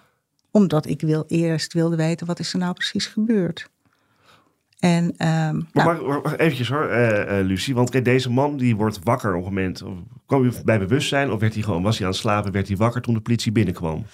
[0.50, 3.68] omdat ik wil, eerst wilde weten wat is er nou precies gebeurd.
[4.78, 7.74] En ehm, Maar nou, wacht, wacht, wacht eventjes hoor, eh, eh, Lucie.
[7.74, 9.82] Want kijk, deze man die wordt wakker op een moment.
[10.26, 12.52] Kwam hij bij bewustzijn of werd hij gewoon, was hij aan het slapen?
[12.52, 14.06] Werd hij wakker toen de politie binnenkwam?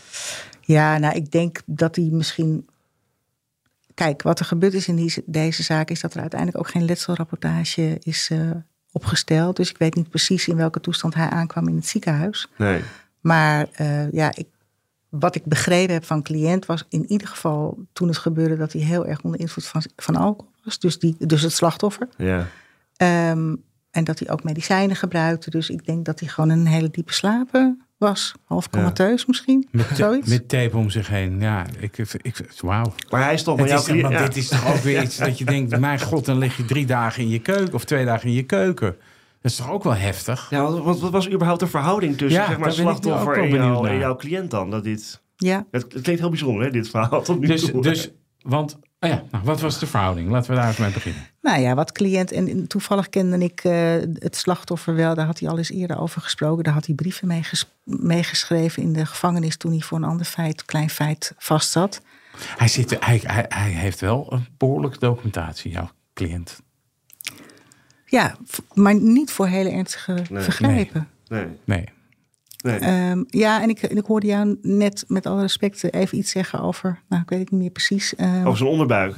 [0.61, 2.69] Ja, nou, ik denk dat hij misschien.
[3.95, 6.85] Kijk, wat er gebeurd is in die, deze zaak is dat er uiteindelijk ook geen
[6.85, 8.51] letselrapportage is eh,
[8.95, 9.57] opgesteld.
[9.57, 12.49] Dus ik weet niet precies in welke toestand hij aankwam in het ziekenhuis.
[12.57, 12.83] Nee.
[13.21, 14.47] Maar eh, ja, ik,
[15.09, 18.83] wat ik begrepen heb van cliënt was in ieder geval toen het gebeurde dat hij
[18.83, 20.79] heel erg onder invloed van, van alcohol was.
[20.79, 22.09] Dus, die, dus het slachtoffer.
[22.17, 22.47] Ja.
[22.97, 23.55] Ehm,
[23.91, 25.51] en dat hij ook medicijnen gebruikte.
[25.51, 28.33] Dus ik denk dat hij gewoon een hele diepe slapen was.
[28.45, 29.69] Half comateus misschien.
[29.71, 30.29] Met, Zoiets.
[30.29, 31.41] met tape om zich heen.
[31.41, 32.95] Ja, ik, ik, wauw.
[33.11, 34.23] Maar hij is toch van Het is, want ja.
[34.25, 35.79] Dit is toch ook weer iets dat je denkt...
[35.79, 37.75] mijn god, dan lig je drie dagen in je keuken...
[37.75, 38.97] of twee dagen in je keuken.
[39.43, 40.47] Dat is toch ook wel heftig?
[40.51, 43.89] Ja, wat, wat- was überhaupt de verhouding tussen Ja, zeg maar, slachtoffer wel en, jou,
[43.89, 44.71] en jouw cliënt dan?
[44.71, 45.67] Dat dit, Ja.
[45.71, 47.83] het, het klinkt heel bijzonder, hè, dit verhaal tot nu Dus, toe.
[47.83, 50.31] dus want, oh ja, nou, wat was de verhouding?
[50.31, 51.23] Laten we daar even mee beginnen.
[51.43, 52.33] Nou ja, wat cliënt.
[52.33, 53.73] En toevallig kende ik eh,
[54.15, 55.15] het slachtoffer wel.
[55.15, 56.65] Daar had hij al eens eerder over gesproken.
[56.65, 59.57] Daar had hij brieven mee ges- meegeschreven in de gevangenis.
[59.57, 62.01] toen hij voor een ander feit, klein feit vast zat.
[62.57, 66.61] Hij, zit, hij, hij, hij heeft wel een behoorlijke documentatie, jouw cliënt.
[68.07, 68.37] Ja,
[68.73, 70.43] maar niet voor hele ernstige Nee.
[70.43, 71.09] vergrijpen.
[71.29, 71.45] nee.
[71.45, 71.57] Nee.
[71.65, 71.89] Nee.
[72.65, 77.01] Ehm, ja, en ik, ik hoorde jou net met alle respect even iets zeggen over,
[77.09, 78.15] nou ik weet het niet meer precies.
[78.15, 79.15] ehm, Over zijn onderbuik.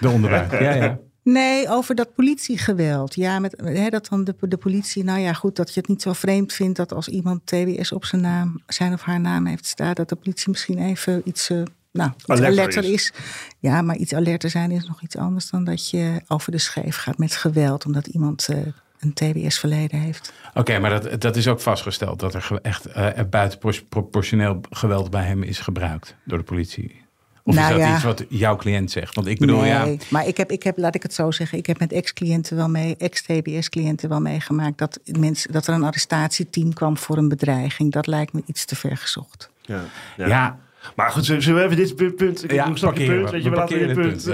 [0.00, 0.52] De onderbuik.
[0.60, 0.98] ja, ja.
[1.22, 3.14] Nee, over dat politiegeweld.
[3.14, 6.02] Ja, met, hè, dat dan de, de politie, nou ja, goed, dat je het niet
[6.02, 9.66] zo vreemd vindt dat als iemand TBS op zijn naam, zijn of haar naam heeft
[9.66, 12.90] staan, dat de politie misschien even iets, eh, nou, iets Alerter alerter, is.
[12.92, 13.12] is.
[13.58, 16.96] Ja, maar iets alerter zijn is nog iets anders dan dat je over de scheef
[16.96, 18.58] gaat met geweld, omdat iemand eh,
[19.04, 20.32] een TBS-verleden heeft.
[20.54, 25.42] Oké, maar dat, dat is ook vastgesteld dat er echt eh, buitenproportioneel geweld bij hem
[25.42, 27.02] is gebruikt door de politie.
[27.46, 27.94] Of Nou is dat ja.
[27.94, 29.14] iets wat jouw cliënt zegt?
[29.14, 31.58] Want ik bedoel, nee, ja, maar ik heb, ik heb, laat ik het zo zeggen,
[31.58, 36.72] ik heb met ex-cliënten wel mee, ex-TBS-cliënten wel meegemaakt dat, mensen, dat er een arrestatieteam
[36.72, 37.92] kwam voor een bedreiging.
[37.92, 39.50] Dat lijkt me iets te ver gezocht.
[39.62, 39.84] Ja.
[40.16, 40.58] ja.
[40.96, 42.44] Maar goed, zullen we even dit punt...
[42.44, 43.26] ik Ja, parkeren punt.
[43.26, 43.30] we.
[43.30, 43.56] Weet je, We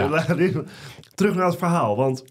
[0.03, 0.69] we laten dit punt...
[0.69, 0.73] eh,
[1.15, 1.97] terug naar het verhaal.
[1.97, 2.25] Want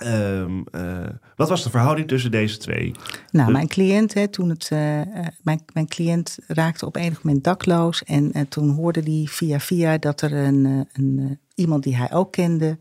[0.00, 2.94] ehm, eh, wat was de verhouding tussen deze twee?
[3.30, 7.22] Nou, De- mijn cliënt, hè, toen het, eh, eh, mijn, mijn cliënt raakte op enig
[7.22, 8.04] moment dakloos.
[8.04, 12.78] En toen hoorde hij via via dat er een, een, iemand die hij ook kende,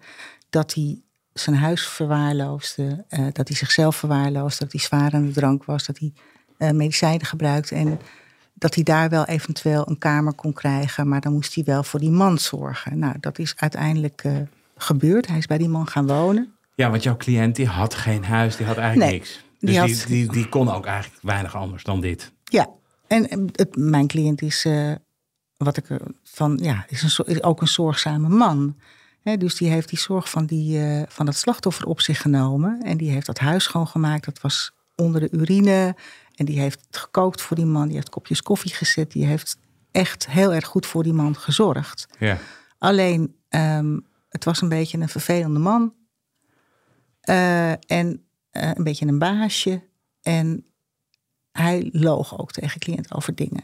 [0.50, 1.02] dat hij
[1.34, 6.00] zijn huis verwaarloosde, dat hij zichzelf verwaarloosde, dat hij zwaar aan de drank was, dat
[6.00, 7.76] hij medicijnen gebruikte.
[7.76, 8.00] En
[8.54, 12.00] dat hij daar wel eventueel een kamer kon krijgen, maar dan moest hij wel voor
[12.00, 13.00] die man zorgen.
[13.00, 14.24] Nou, dat is uiteindelijk
[14.78, 15.28] gebeurd.
[15.28, 16.54] Hij is bij die man gaan wonen.
[16.80, 19.30] Ja, want jouw cliënt die had geen huis, die had eigenlijk Nee, niks.
[19.34, 22.32] Dus die die, had- die, die, kon ook eigenlijk weinig anders dan dit.
[22.44, 22.70] Ja,
[23.08, 24.92] en eh, het, mijn cliënt is, eh,
[25.58, 28.78] wat ik er van, ja, is, een, is ook een zorgzame man.
[29.38, 32.82] Dus die heeft die zorg van, die, eh, van dat slachtoffer op zich genomen.
[32.84, 34.26] En die heeft dat huis schoongemaakt.
[34.26, 35.96] Dat was onder de urine.
[36.36, 37.88] En die heeft gekookt voor die man.
[37.88, 39.12] Die heeft kopjes koffie gezet.
[39.12, 39.58] Die heeft
[39.92, 42.08] echt heel erg goed voor die man gezorgd.
[42.20, 42.38] Ja.
[42.78, 45.94] Alleen, ehm, het was een beetje een vervelende man.
[47.30, 49.82] Eh, en eh, een beetje een baasje.
[50.22, 50.66] En
[51.52, 53.64] hij loog ook tegen cliënt over dingen.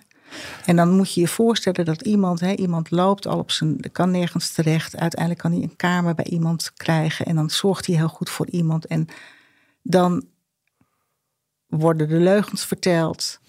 [0.66, 4.12] En dan moet je je voorstellen dat iemand, hè, iemand loopt al op zijn, kan
[4.12, 4.98] nergens terecht.
[4.98, 7.26] Uiteindelijk kan hij een kamer bij iemand krijgen.
[7.26, 8.86] En dan zorgt hij heel goed voor iemand.
[8.86, 9.08] En
[9.82, 10.26] dan
[11.68, 13.40] worden de leugens verteld.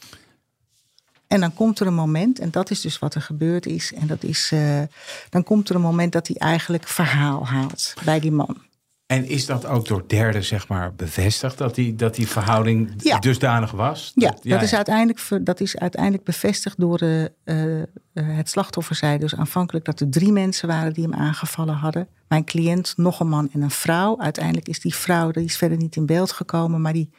[1.27, 3.93] En dan komt er een moment, en dat is dus wat er gebeurd is.
[3.93, 4.83] En dat is, eh,
[5.31, 8.66] dan komt er een moment dat hij eigenlijk verhaal haalt bij die man.
[9.07, 13.19] En is dat ook door derden, zeg maar, bevestigd dat die, dat die verhouding Ja.
[13.19, 14.13] dusdanig was?
[14.15, 18.97] Ja, Dat- dat, is uiteindelijk, dat is uiteindelijk bevestigd door de, eh, eh, het slachtoffer.
[18.97, 22.09] Zei dus aanvankelijk dat er drie mensen waren die hem aangevallen hadden.
[22.29, 24.19] Mijn cliënt, nog een man en een vrouw.
[24.21, 27.11] Uiteindelijk is die vrouw, die is verder niet in beeld gekomen, maar die,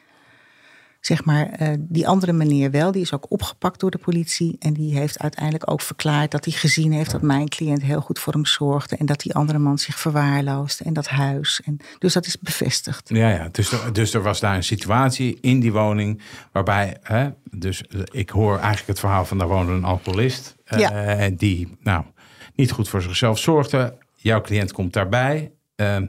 [1.08, 2.92] zeg maar, eh, die andere meneer wel.
[2.92, 4.56] Die is ook opgepakt door de politie.
[4.60, 8.20] En die heeft uiteindelijk ook verklaard dat hij gezien heeft dat mijn cliënt heel goed
[8.20, 8.96] voor hem zorgde.
[8.96, 11.62] En dat die andere man zich verwaarloosde en dat huis.
[11.66, 13.10] En, dus dat is bevestigd.
[13.10, 13.50] Ja, ja.
[13.52, 18.02] Dus, er, dus er was daar een situatie in die woning waarbij, hè, dus eh,
[18.12, 21.30] ik hoor eigenlijk het verhaal van daar woonde een alcoholist eh, Ja.
[21.30, 22.04] die nou
[22.56, 23.98] niet goed voor zichzelf zorgde.
[24.16, 25.52] Jouw cliënt komt daarbij.
[25.76, 26.06] Ehm,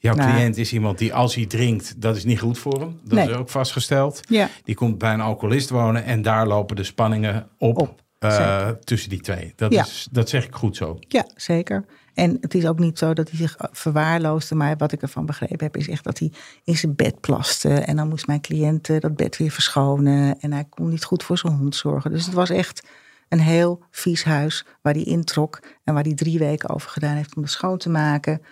[0.00, 0.30] jouw Nou.
[0.32, 3.00] cliënt is iemand die als hij drinkt, dat is niet goed voor hem.
[3.04, 3.28] Dat Nee.
[3.30, 4.20] is ook vastgesteld.
[4.28, 4.48] Ja.
[4.64, 9.10] Die komt bij een alcoholist wonen en daar lopen de spanningen op, Op, eh, tussen
[9.10, 9.52] die twee.
[9.56, 9.82] Dat, Ja.
[9.82, 10.96] is, dat zeg ik goed zo.
[11.08, 11.84] Ja, zeker.
[12.14, 14.54] En het is ook niet zo dat hij zich verwaarloosde.
[14.54, 16.32] Maar wat ik ervan begrepen heb, is echt dat hij
[16.64, 17.68] in zijn bed plaste.
[17.74, 20.40] En dan moest mijn cliënt eh, dat bed weer verschonen.
[20.40, 22.10] En hij kon niet goed voor zijn hond zorgen.
[22.10, 22.82] Dus het was echt
[23.28, 25.60] een heel vies huis waar hij introk.
[25.84, 28.42] En waar hij drie weken over gedaan heeft om het schoon te maken.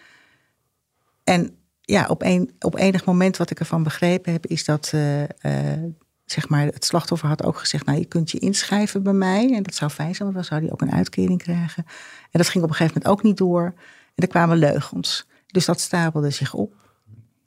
[1.28, 5.22] En ja, op, een, op enig moment wat ik ervan begrepen heb, is dat eh,
[5.22, 5.82] eh,
[6.24, 9.54] zeg maar, het slachtoffer had ook gezegd: Nou, je kunt je inschrijven bij mij.
[9.54, 11.84] En dat zou fijn zijn, want dan zou hij ook een uitkering krijgen.
[12.30, 13.64] En dat ging op een gegeven moment ook niet door.
[14.14, 15.26] En er kwamen leugens.
[15.46, 16.74] Dus dat stapelde zich op.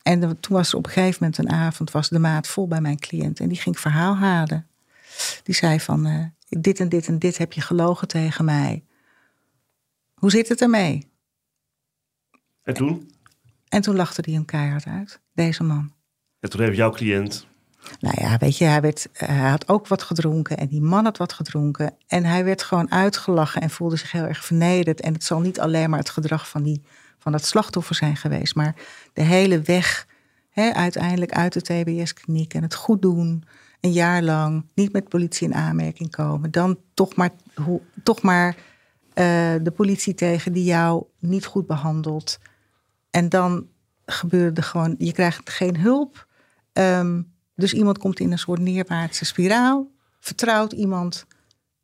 [0.02, 2.82] En toen was er op een gegeven moment een avond, was de maat vol bij
[2.82, 3.40] mijn cliënt.
[3.40, 4.68] En die ging verhaal halen.
[5.44, 6.26] Die zei van, eh,
[6.62, 8.84] dit en dit en dit heb je gelogen tegen mij.
[10.14, 11.12] Hoe zit het ermee?
[12.64, 13.10] En toen?
[13.72, 15.94] En toen lachte hij hem keihard uit, deze man.
[16.40, 17.50] En toen heeft jouw cliënt...
[18.00, 21.18] Nou ja, weet je, hij, werd, hij had ook wat gedronken en die man had
[21.18, 21.94] wat gedronken.
[22.08, 25.02] En hij werd gewoon uitgelachen en voelde zich heel erg vernederd.
[25.02, 26.82] En het zal niet alleen maar het gedrag van, die,
[27.18, 28.76] van dat slachtoffer zijn geweest, maar
[29.14, 30.08] de hele weg
[30.50, 33.44] hè, uiteindelijk uit de TBS-kliniek en het goed doen.
[33.80, 36.52] Een jaar lang niet met politie in aanmerking komen.
[36.52, 38.56] Dan toch maar, hoe, toch maar
[39.14, 39.26] eh,
[39.62, 42.40] de politie tegen die jou niet goed behandelt.
[43.12, 43.68] En dan
[44.06, 46.28] gebeurde gewoon, je krijgt geen hulp.
[46.74, 47.22] Ehm,
[47.56, 51.26] dus iemand komt in een soort neerwaartse spiraal, vertrouwt iemand,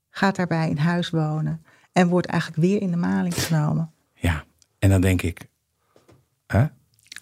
[0.10, 3.92] gaat daarbij in huis wonen en wordt eigenlijk weer in de maling genomen.
[4.14, 4.44] Ja,
[4.80, 5.50] en dan denk ik,
[6.48, 6.66] hè?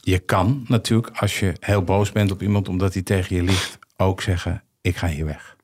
[0.01, 3.79] je kan natuurlijk als je heel boos bent op iemand omdat hij tegen je liegt,
[3.97, 5.54] ook zeggen: ik ga hier weg.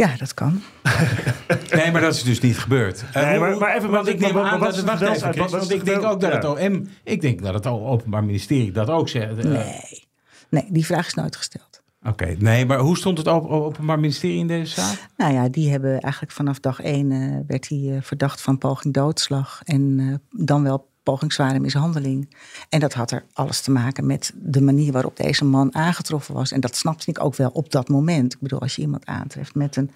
[0.00, 0.60] Ja, dat kan.
[1.74, 3.04] Nee, maar dat is dus niet gebeurd.
[3.12, 4.84] Eh, Nee, maar- maar even- want wat- ik neem aan dat het...
[4.84, 6.44] Wacht even, Chris, want ik denk ook dat het.
[6.44, 6.88] OM...
[7.04, 9.38] Ik denk dat het Openbaar Ministerie dat ook zegt.
[9.38, 10.08] Eh, Nee.
[10.48, 11.82] Nee, die vraag is nooit gesteld.
[12.06, 15.08] Oké, nee, maar hoe stond het Open- Openbaar Ministerie in deze zaak?
[15.16, 19.60] Nou ja, die hebben eigenlijk vanaf dag één eh, werd hij verdacht van poging doodslag.
[19.64, 19.96] En
[20.30, 22.36] eh, dan wel poging zware mishandeling.
[22.68, 26.52] En dat had er alles te maken met de manier waarop deze man aangetroffen was.
[26.52, 28.32] En dat snapte ik ook wel op dat moment.
[28.32, 29.90] Ik bedoel, als je iemand aantreft met een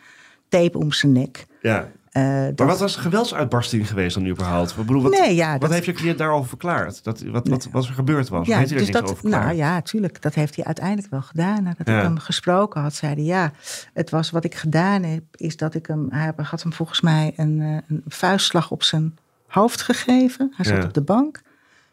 [0.49, 1.47] tape om zijn nek.
[1.63, 1.89] Ja.
[2.11, 4.71] eh, Maar dat- wat was de geweldsuitbarsting geweest dan überhaupt?
[4.71, 7.05] Ik bedoel, wat, Nee, ja, wat dat- heeft je cliënt daarover verklaard?
[7.05, 8.47] Dat, wat, wat, wat er gebeurd was?
[8.47, 9.45] Ja, heeft hij dus niks dat, over verklaard?
[9.45, 10.23] nou ja, tuurlijk.
[10.23, 11.63] Dat heeft hij uiteindelijk wel gedaan.
[11.63, 11.97] Nadat Ja.
[11.97, 13.53] ik hem gesproken had, zei hij ja.
[13.93, 16.07] Het was wat ik gedaan heb, is dat ik hem.
[16.11, 19.17] Hij had hem volgens mij een, eh, een vuistslag op zijn
[19.55, 20.53] hoofd gegeven.
[20.57, 20.85] Hij zat Ja.
[20.85, 21.43] op de bank.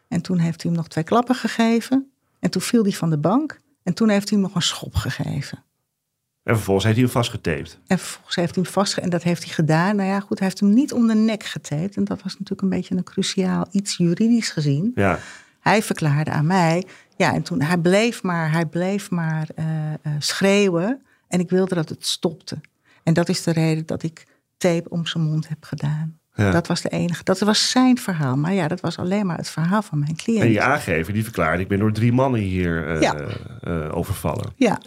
[0.08, 2.10] En toen heeft hij hem nog twee klappen gegeven.
[2.40, 3.60] En toen viel hij van de bank.
[3.82, 5.64] En toen heeft hij hem nog een schop gegeven.
[6.42, 7.78] En vervolgens heeft hij hem vastgetaped.
[7.86, 9.00] En vervolgens heeft hij hem vastge...
[9.00, 9.96] En dat heeft hij gedaan.
[9.96, 11.96] Nou ja, goed, hij heeft hem niet om de nek getaped.
[11.96, 14.92] En dat was natuurlijk een beetje een cruciaal iets juridisch gezien.
[14.94, 15.18] Ja.
[15.60, 16.86] Hij verklaarde aan mij.
[17.16, 21.02] Ja, en toen hij bleef maar, hij bleef maar eh, eh, schreeuwen.
[21.28, 22.60] En ik wilde dat het stopte.
[23.02, 26.18] En dat is de reden dat ik tape om zijn mond heb gedaan.
[26.42, 26.50] Ja.
[26.50, 27.24] Dat was de enige.
[27.24, 28.36] Dat was zijn verhaal.
[28.36, 30.42] Maar ja, dat was alleen maar het verhaal van mijn cliënt.
[30.42, 33.14] En die aangever die verklaarde, ik ben door drie mannen hier eh, Ja.
[33.60, 34.52] eh, overvallen.
[34.56, 34.80] Ja.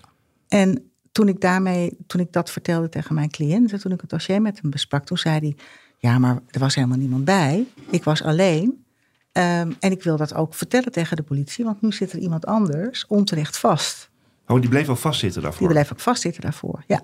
[0.47, 4.41] En toen ik daarmee, toen ik dat vertelde tegen mijn cliënten, toen ik het dossier
[4.41, 5.55] met hem besprak, toen zei hij:
[5.97, 7.65] Ja, maar er was helemaal niemand bij.
[7.89, 8.83] Ik was alleen.
[9.31, 12.45] Ehm, en ik wil dat ook vertellen tegen de politie, want nu zit er iemand
[12.45, 14.09] anders onterecht vast.
[14.47, 15.67] Oh, die bleef wel vastzitten Die daarvoor.
[15.67, 16.83] bleef ook vastzitten daarvoor.
[16.87, 17.01] Ja.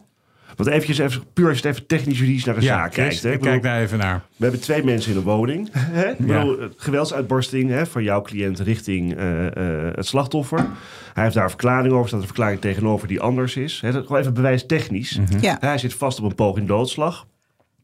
[0.64, 3.06] Want eventjes, even, puur als je het even technisch juridisch naar de Ja, zaak Chris,
[3.06, 3.24] kijkt.
[3.24, 3.30] Hè?
[3.30, 4.22] ik Ik bedoel, kijk daar even naar.
[4.36, 5.70] We hebben twee mensen in een woning.
[5.74, 6.10] Hè?
[6.10, 10.66] Ik bedoel, eh, geweldsuitbarsting hè, van jouw cliënt richting eh, eh, het slachtoffer.
[11.14, 12.02] Hij heeft daar een verklaring over.
[12.02, 13.82] Er staat een verklaring tegenover die anders is.
[13.82, 13.92] Hè?
[13.92, 15.20] Dat, gewoon even bewijstechnisch.
[15.40, 15.58] Ja.
[15.60, 17.28] Hij zit vast op een poging doodslag.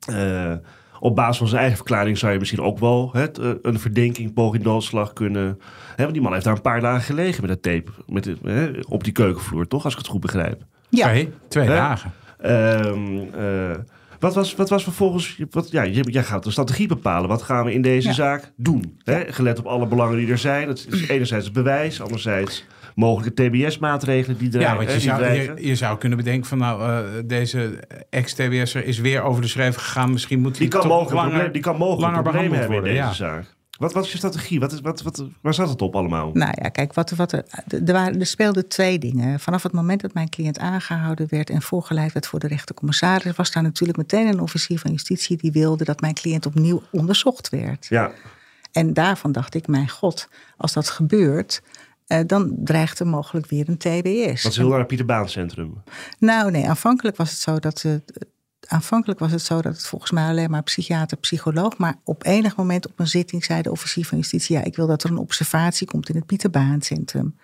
[0.08, 0.54] Eh,
[1.00, 3.26] op basis van zijn eigen verklaring zou je misschien ook wel hè,
[3.62, 5.60] een verdenking poging doodslag kunnen...
[5.96, 8.70] Hè, want die man heeft daar een paar dagen gelegen met het tape met, hè,
[8.88, 9.84] op die keukenvloer, toch?
[9.84, 10.66] Als ik het goed begrijp.
[10.90, 11.08] Ja.
[11.08, 11.76] Twee, twee Hè?
[11.76, 12.12] dagen.
[12.38, 13.76] Ehm, eh,
[14.20, 15.40] wat, was, wat was vervolgens...
[15.50, 17.30] Wat, ja, jij gaat de strategie bepalen.
[17.30, 18.14] Wat gaan we in deze Ja.
[18.14, 19.00] zaak doen?
[19.04, 19.24] Hè?
[19.34, 20.68] Gelet op alle belangen die er zijn.
[20.68, 25.68] Dat is enerzijds het bewijs, anderzijds mogelijke TBS-maatregelen die, dreigen, Ja, want je zou, je,
[25.68, 30.12] je zou kunnen bedenken van nou, eh, deze ex-TBS'er is weer over de schreef gegaan.
[30.12, 32.82] Misschien moet hij Die kan toch mogelijk, langer, die kan mogelijk langer behandeld hebben in
[32.82, 32.92] worden.
[32.94, 33.14] deze Ja.
[33.14, 33.56] zaak.
[33.78, 34.60] Wat, wat is je strategie?
[34.60, 36.30] Wat is, wat, wat, waar zat het op allemaal?
[36.34, 39.40] Nou ja, kijk, wat, wat er, er, waren, er speelden twee dingen.
[39.40, 43.52] Vanaf het moment dat mijn cliënt aangehouden werd en voorgeleid werd voor de rechtercommissaris, was
[43.52, 47.86] daar natuurlijk meteen een officier van justitie die wilde dat mijn cliënt opnieuw onderzocht werd.
[47.90, 48.12] Ja,
[48.72, 51.62] En daarvan dacht ik, mijn god, als dat gebeurt,
[52.08, 54.44] eh, dan dreigt er mogelijk weer een TBS.
[54.44, 55.84] dat is heel naar het Pieter Baan Centrum.
[56.20, 58.26] Nou, nee, aanvankelijk was het zo dat het.
[58.68, 61.78] Aanvankelijk was het zo dat het volgens mij alleen maar psychiater, psycholoog.
[61.78, 64.88] Maar op enig moment op een zitting zei de officier van justitie: Ja, ik wil
[64.88, 67.36] dat er een observatie komt in het Pieter Baan Centrum.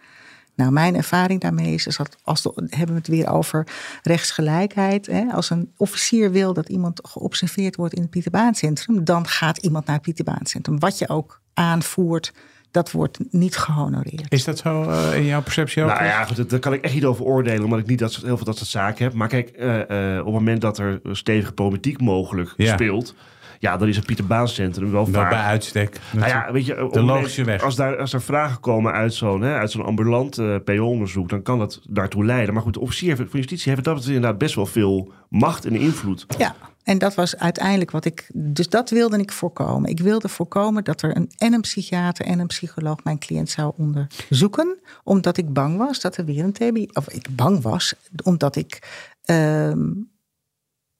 [0.55, 3.67] Nou, mijn ervaring daarmee is, dat als de, hebben we het weer over
[4.01, 5.05] rechtsgelijkheid.
[5.05, 5.31] Hè?
[5.31, 9.57] Als een officier wil dat iemand geobserveerd wordt in het Pieter Baan Centrum, dan gaat
[9.57, 10.79] iemand naar het Pieter Baan Centrum.
[10.79, 12.33] Wat je ook aanvoert,
[12.73, 14.25] dat wordt niet gehonoreerd.
[14.33, 15.89] Is dat zo eh, in jouw perceptie ook?
[15.89, 18.25] Nou ja, goed, daar kan ik echt niet over oordelen, omdat ik niet dat, soort-
[18.25, 19.13] heel veel dat soort zaken heb.
[19.13, 22.73] Maar kijk, eh, eh, op het moment dat er stevige problematiek mogelijk Ja.
[22.73, 23.15] speelt,
[23.59, 25.29] ja, dan is het Pieter Baan Centrum wel vaak.
[25.29, 25.99] bij uitstek.
[26.11, 27.61] Nou ja, weet je, De logische weg.
[27.63, 31.41] Als, daar, als er vragen komen uit zo'n, hè, uit zo'n ambulant eh PO-onderzoek, dan
[31.41, 32.53] kan dat daartoe leiden.
[32.53, 36.25] Maar goed, de officier van justitie heeft dat inderdaad best wel veel macht en invloed.
[36.37, 38.29] Ja, en dat was uiteindelijk wat ik.
[38.33, 39.89] Dus dat wilde ik voorkomen.
[39.89, 43.73] Ik wilde voorkomen dat er een, en een psychiater en een psycholoog mijn cliënt zou
[43.77, 44.79] onderzoeken.
[45.03, 46.89] Omdat ik bang was dat er weer een TBI.
[46.93, 47.93] Of ik bang was,
[48.23, 48.79] omdat ik
[49.23, 49.91] ehm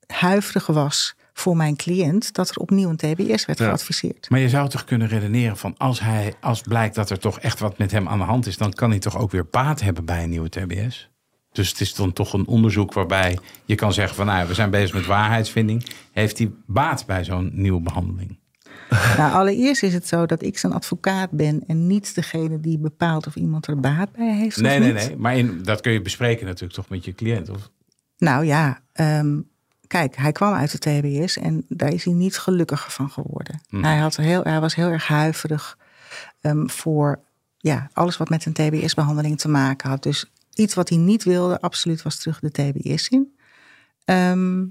[0.08, 3.65] huiverig was voor mijn cliënt dat er opnieuw een TBS werd Ja.
[3.65, 4.30] geadviseerd.
[4.30, 7.60] Maar je zou toch kunnen redeneren van als hij, als blijkt dat er toch echt
[7.60, 10.06] wat met hem aan de hand is, dan kan hij toch ook weer baat hebben
[10.06, 11.10] bij een nieuwe TBS.
[11.54, 14.70] Dus het is dan toch een onderzoek waarbij je kan zeggen van nou, we zijn
[14.70, 15.86] bezig met waarheidsvinding.
[16.12, 18.38] Heeft hij baat bij zo'n nieuwe behandeling?
[19.18, 23.28] Nou, allereerst is het zo dat ik zijn advocaat ben en niet degene die bepaalt
[23.28, 24.58] of iemand er baat bij heeft.
[24.58, 25.18] Nee, nee, nee.
[25.18, 27.50] Maar in, dat kun je bespreken natuurlijk toch met je cliënt.
[27.50, 27.70] Of?
[28.18, 29.39] Nou ja, ehm,
[29.88, 33.62] kijk, hij kwam uit de TBS en daar is hij niet gelukkiger van geworden.
[33.70, 35.78] Hij, had heel, hij was heel erg huiverig
[36.42, 37.20] ehm, voor
[37.58, 40.04] ja, alles wat met een TBS-behandeling te maken had.
[40.04, 43.38] Dus iets wat hij niet wilde, absoluut was terug de TBS in.
[44.06, 44.66] Ehm,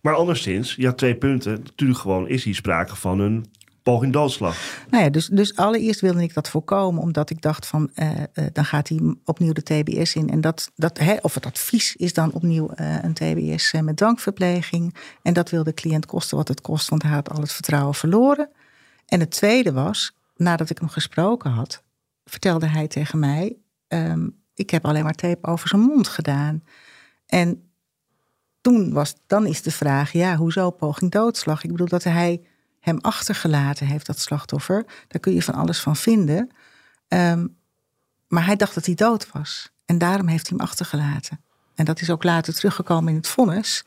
[0.00, 1.52] Maar anderszins, je had twee punten.
[1.52, 3.46] Natuurlijk gewoon is hier sprake van een
[3.82, 4.56] poging doodslag.
[4.90, 8.26] Nou ja, dus, dus allereerst wilde ik dat voorkomen, omdat ik dacht van eh, eh,
[8.52, 10.30] dan gaat hij opnieuw de TBS in.
[10.30, 14.94] En dat, dat, hè, of het advies is dan opnieuw eh, een TBS met dwangverpleging.
[15.22, 17.94] En dat wil de cliënt kosten wat het kost, want hij had al het vertrouwen
[17.94, 18.50] verloren.
[19.06, 21.82] En het tweede was, nadat ik hem gesproken had,
[22.24, 23.56] vertelde hij tegen mij:
[23.92, 26.62] ehm, Ik heb alleen maar tape over zijn mond gedaan.
[27.26, 27.70] En
[28.60, 31.64] toen was, dan is de vraag: ja, hoezo poging doodslag?
[31.64, 32.42] Ik bedoel dat hij
[32.80, 34.84] hem achtergelaten heeft, dat slachtoffer.
[35.08, 36.50] Daar kun je van alles van vinden.
[37.08, 37.46] Ehm,
[38.28, 39.70] maar hij dacht dat hij dood was.
[39.84, 41.40] En daarom heeft hij hem achtergelaten.
[41.74, 43.84] En dat is ook later teruggekomen in het vonnis.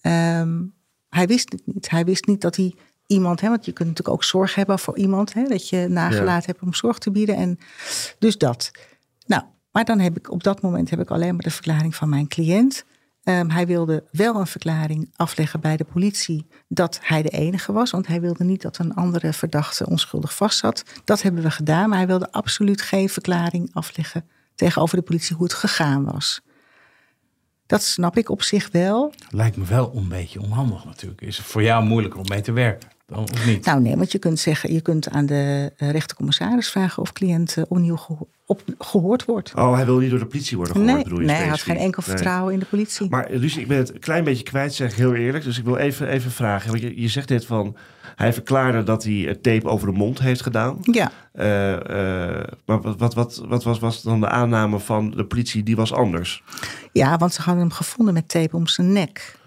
[0.00, 0.62] Ehm,
[1.08, 1.90] hij wist het niet.
[1.90, 2.74] Hij wist niet dat hij
[3.06, 6.50] iemand, hè, want je kunt natuurlijk ook zorg hebben voor iemand, hè, dat je nagelaten
[6.50, 7.36] hebt om zorg te bieden.
[7.36, 7.58] En
[8.18, 8.70] dus dat.
[9.30, 12.08] Nou, maar dan heb ik op dat moment heb ik alleen maar de verklaring van
[12.08, 12.84] mijn cliënt.
[13.22, 17.90] Ehm, hij wilde wel een verklaring afleggen bij de politie dat hij de enige was,
[17.90, 20.82] want hij wilde niet dat een andere verdachte onschuldig vastzat.
[21.04, 25.44] Dat hebben we gedaan, maar hij wilde absoluut geen verklaring afleggen tegenover de politie hoe
[25.44, 26.40] het gegaan was.
[27.66, 29.12] Dat snap ik op zich wel.
[29.28, 31.20] Lijkt me wel een beetje onhandig natuurlijk.
[31.20, 32.88] Is het voor jou moeilijker om mee te werken?
[33.06, 33.64] Dan, of niet?
[33.64, 37.56] Nou nee, want je kunt zeggen, je kunt aan de eh, rechtercommissaris vragen of cliënt
[37.56, 37.96] uh, opnieuw
[38.50, 39.52] op, gehoord wordt.
[39.54, 41.60] Oh, hij wil niet door de politie worden gehoord, nee, bedoel je nee hij had
[41.60, 42.16] geen enkel Nee.
[42.16, 43.10] vertrouwen in de politie.
[43.10, 45.44] Maar Lucie, ik ben het een klein beetje kwijt, zeg heel eerlijk.
[45.44, 46.70] Dus ik wil even, even vragen.
[46.70, 47.76] Want je, je zegt dit van,
[48.16, 50.78] hij verklaarde dat hij het tape over de mond heeft gedaan.
[50.82, 51.72] ja, Eh,
[52.38, 55.62] eh, maar wat, wat, wat, wat was, was dan de aanname van de politie?
[55.62, 56.42] Die was anders.
[56.92, 59.38] ja, want ze hadden hem gevonden met tape om zijn nek.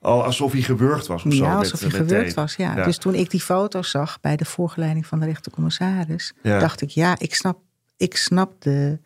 [0.00, 1.44] Oh, alsof hij gewurgd was of zo.
[1.44, 2.56] Ja, met- alsof hij met gewurgd was.
[2.56, 2.76] Ja.
[2.76, 2.84] Ja.
[2.84, 6.58] Dus toen ik die foto zag bij de voorgeleiding van de rechtercommissaris, Ja.
[6.58, 7.58] dacht ik, ja, ik snap,
[8.02, 8.98] ik snap de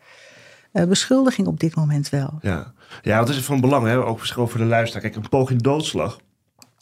[0.71, 2.37] eh, beschuldiging op dit moment wel.
[2.41, 4.05] Ja, ja het is van belang, hè?
[4.05, 5.01] ook misschien voor de luisteraar.
[5.01, 6.19] Kijk, een poging doodslag.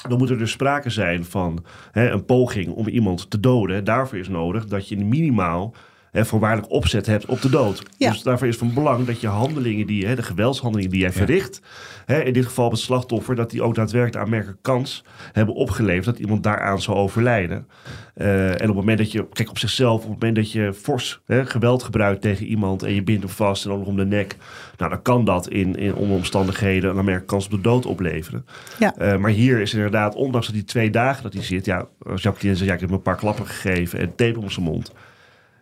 [0.10, 3.84] Dan moet er dus sprake zijn van hè, een poging om iemand te doden.
[3.84, 5.74] Daarvoor is nodig dat je minimaal
[6.16, 7.84] hè, voorwaardelijk opzet hebt op de dood.
[7.98, 8.12] Ja.
[8.12, 11.62] Dus daarvoor is van belang dat je handelingen, die, hè, de geweldshandelingen die jij verricht,
[12.06, 16.06] hè, in dit geval op het slachtoffer, dat die ook daadwerkelijk aanmerkelijke kans hebben opgeleverd
[16.06, 17.68] dat iemand daaraan zou overlijden.
[18.16, 20.74] Eh, en op het moment dat je, kijk op zichzelf, op het moment dat je
[20.74, 23.96] fors hè, geweld gebruikt tegen iemand en je bindt hem vast en dan nog om
[23.96, 24.36] de nek,
[24.78, 28.46] nou dan kan dat in, in onder omstandigheden een aanmerkelijke kans op de dood opleveren.
[28.80, 28.96] Ja.
[28.96, 31.88] Eh, maar hier is inderdaad, ondanks dat die twee dagen dat hij zit, ja,
[32.22, 34.94] cliënt zegt, ja, ik heb hem een paar klappen gegeven en tape om zijn mond,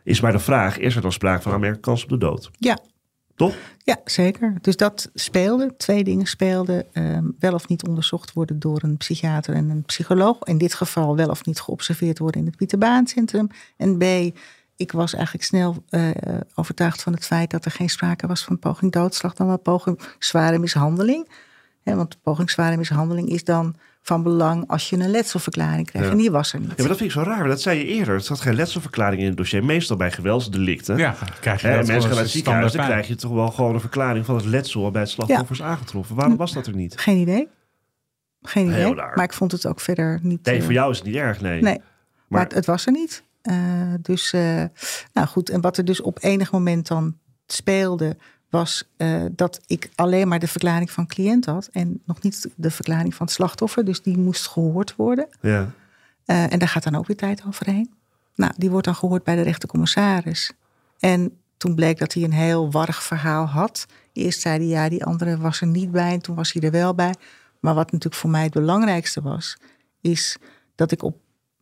[0.04, 2.52] is maar de vraag, is er dan sprake van een aanmerkelijke kans op de dood?
[2.58, 2.78] Ja,
[3.36, 3.56] Toch?
[3.78, 4.54] ja zeker.
[4.62, 5.76] Dus dat speelde.
[5.78, 6.94] Twee dingen speelden.
[6.94, 10.44] ehm, wel of niet onderzocht worden door een psychiater en een psycholoog.
[10.44, 13.48] In dit geval wel of niet geobserveerd worden in het Pieter Baan Centrum.
[13.78, 14.04] En B,
[14.76, 16.10] ik was eigenlijk snel eh,
[16.56, 20.00] overtuigd van het feit dat er geen sprake was van poging doodslag, dan wel poging
[20.20, 21.30] zware mishandeling.
[21.84, 26.08] Want poging zware mishandeling is dan van belang als je een letselverklaring krijgt.
[26.08, 26.14] Ja.
[26.14, 26.70] En die was er niet.
[26.70, 27.48] Ja, maar dat vind ik zo raar.
[27.48, 28.14] Dat zei je eerder.
[28.14, 29.66] Er zat geen letselverklaring in het dossier.
[29.66, 30.98] Meestal bij geweldsdelicten.
[30.98, 33.32] Ja, dan krijg je Hè, dat mensen gaan naar het ziekenhuis, dan krijg je toch
[33.32, 36.16] wel gewoon een verklaring van het letsel bij het slachtoffer is aangetroffen.
[36.16, 36.98] Waarom was dat er niet?
[36.98, 37.48] Geen idee.
[38.42, 39.06] Geen Heel idee.
[39.16, 40.46] Maar ik vond het ook verder niet.
[40.46, 41.62] Nee, eh, voor jou is het niet erg, nee.
[41.62, 41.82] Nee, maar,
[42.28, 43.24] Maar- het, het was er niet.
[43.42, 43.56] Eh,
[44.02, 44.64] dus, eh,
[45.14, 45.50] nou goed.
[45.50, 48.18] En wat er dus op enig moment dan speelde,
[48.54, 52.72] was eh, dat ik alleen maar de verklaring van cliënt had en nog niet de
[52.72, 53.86] verklaring van het slachtoffer.
[53.86, 55.28] Dus die moest gehoord worden.
[55.42, 55.72] Ja.
[56.26, 57.94] Eh, en daar gaat dan ook weer tijd overheen.
[58.36, 60.52] Nou, die wordt dan gehoord bij de rechtercommissaris.
[61.00, 63.86] En toen bleek dat hij een heel warrig verhaal had.
[64.12, 66.72] Eerst zei hij ja, die andere was er niet bij en toen was hij er
[66.72, 67.14] wel bij.
[67.60, 69.58] Maar wat natuurlijk voor mij het belangrijkste was,
[70.02, 70.38] is
[70.76, 71.18] dat ik op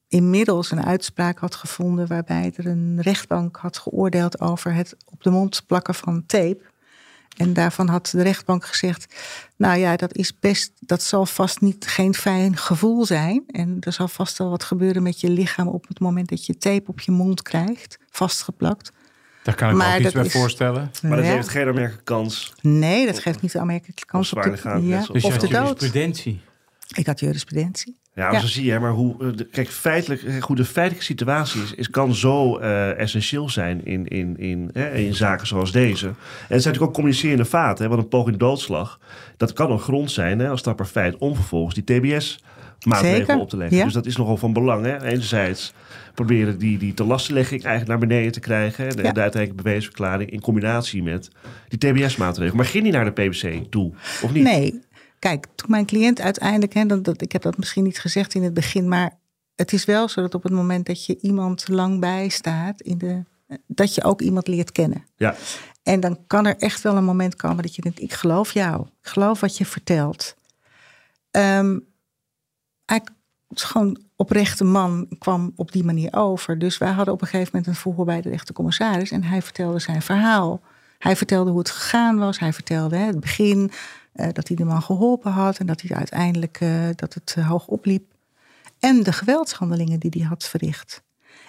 [0.07, 5.29] inmiddels een uitspraak had gevonden waarbij er een rechtbank had geoordeeld over het op de
[5.29, 6.70] mond plakken van tape.
[7.37, 9.15] En daarvan had de rechtbank gezegd:
[9.57, 13.43] Nou ja, dat is best, dat zal vast niet geen fijn gevoel zijn.
[13.47, 16.57] En er zal vast wel wat gebeuren met je lichaam op het moment dat je
[16.57, 18.91] tape op je mond krijgt, vastgeplakt.
[19.43, 20.91] Daar kan ik me ook iets bij is- voorstellen.
[21.01, 21.31] Maar dat Ja.
[21.31, 22.53] heeft geen aanmerkelijke kans.
[22.61, 24.49] Nee, dat geeft niet de aanmerkelijke kans op de,
[24.81, 24.97] ja.
[24.97, 25.51] Dus je of had de dood.
[25.67, 26.41] jurisprudentie.
[26.95, 27.99] Ik had jurisprudentie.
[28.15, 29.15] Ja, zo zie je, maar hoe.
[29.23, 33.49] eh, de- Kijk, feitelijk, eh, hoe de feitelijke situatie is, is kan zo eh, essentieel
[33.49, 36.05] zijn in, in, in, hè, in zaken zoals deze.
[36.05, 38.99] En het zijn natuurlijk ook communicerende vaten, hè, want een poging doodslag,
[39.37, 43.49] dat kan een grond zijn, hè, als dat per feit, om vervolgens die TBS-maatregelen op
[43.49, 43.77] te leggen.
[43.77, 43.83] ja.
[43.83, 44.85] Dus dat is nogal van belang.
[44.85, 45.03] Hè.
[45.03, 45.73] Enerzijds
[46.13, 49.11] proberen die, die telassenlegging eigenlijk naar beneden te krijgen, hè, de, Ja.
[49.11, 51.29] de uiteindelijke bewijsverklaring, in combinatie met
[51.67, 52.55] die TBS-maatregelen.
[52.57, 53.91] Maar ging die naar de PBC toe,
[54.23, 54.43] of niet?
[54.43, 54.81] Nee,
[55.21, 58.43] kijk, toen mijn cliënt uiteindelijk, hè, dat, dat, ik heb dat misschien niet gezegd in
[58.43, 59.19] het begin, maar
[59.55, 63.23] het is wel zo dat op het moment dat je iemand lang bijstaat, in de,
[63.67, 65.05] dat je ook iemand leert kennen.
[65.15, 65.35] Ja.
[65.83, 68.81] En dan kan er echt wel een moment komen dat je denkt, ik geloof jou,
[68.81, 70.35] ik geloof wat je vertelt.
[72.85, 73.01] Hij
[73.49, 76.59] is gewoon oprechte man kwam op die manier over.
[76.59, 79.11] Dus wij hadden op een gegeven moment een verhoor bij de rechtercommissaris.
[79.11, 80.61] En hij vertelde zijn verhaal.
[80.97, 82.39] Hij vertelde hoe het gegaan was.
[82.39, 83.75] Hij vertelde hè, het begin, eh,
[84.13, 85.57] dat hij de man geholpen had.
[85.57, 88.13] En dat hij uiteindelijk eh, dat het eh, hoog opliep.
[88.79, 91.03] En de geweldshandelingen die hij had verricht.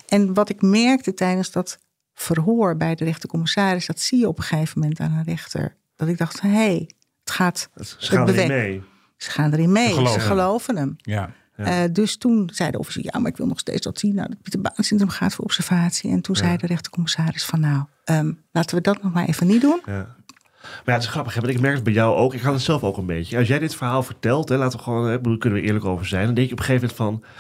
[0.09, 1.79] En wat ik merkte tijdens dat
[2.15, 3.87] verhoor bij de rechtercommissaris...
[3.87, 5.77] dat zie je op een gegeven moment aan een rechter.
[5.97, 6.91] Dat ik dacht, hé, hey,
[7.21, 7.69] het gaat...
[7.81, 8.83] Ze gaan erin mee.
[9.17, 10.29] Ze gaan erin mee, Ze geloven ze hem.
[10.29, 10.97] geloven hem.
[10.97, 11.33] Ja.
[11.57, 14.15] Eh, dus toen zei de officier, ja, maar ik wil nog steeds dat zien.
[14.15, 16.11] Nou, dat Pieter Baan syndroom gaat voor observatie.
[16.11, 19.61] En toen zei de rechtercommissaris van, nou, ehm, laten we dat nog maar even niet
[19.61, 19.81] doen.
[19.87, 20.17] Ja.
[20.63, 22.35] Maar ja, het is grappig, hè, want ik merk het bij jou ook.
[22.35, 23.39] Ik had het zelf ook een beetje.
[23.39, 26.07] Als jij dit verhaal vertelt, hè, laten we gewoon, hè, bedoel, kunnen we eerlijk over
[26.07, 26.25] zijn.
[26.27, 27.31] Dan denk je op een gegeven moment van,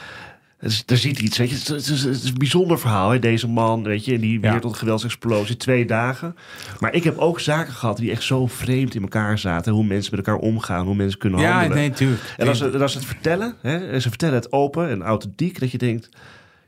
[0.58, 1.74] er, er zit iets, weet je.
[1.74, 4.14] Het is, het een bijzonder verhaal, hè, deze man, weet je.
[4.14, 4.50] En die Ja.
[4.50, 6.36] weer tot geweldsexplosie, twee dagen.
[6.80, 9.72] Maar ik heb ook zaken gehad die echt zo vreemd in elkaar zaten.
[9.72, 11.76] Hoe mensen met elkaar omgaan, hoe mensen kunnen Ja, handelen.
[11.76, 12.34] nee, natuurlijk.
[12.36, 15.70] En als ze, als ze het vertellen, hè, ze vertellen het open en authentiek, dat
[15.70, 16.08] je denkt,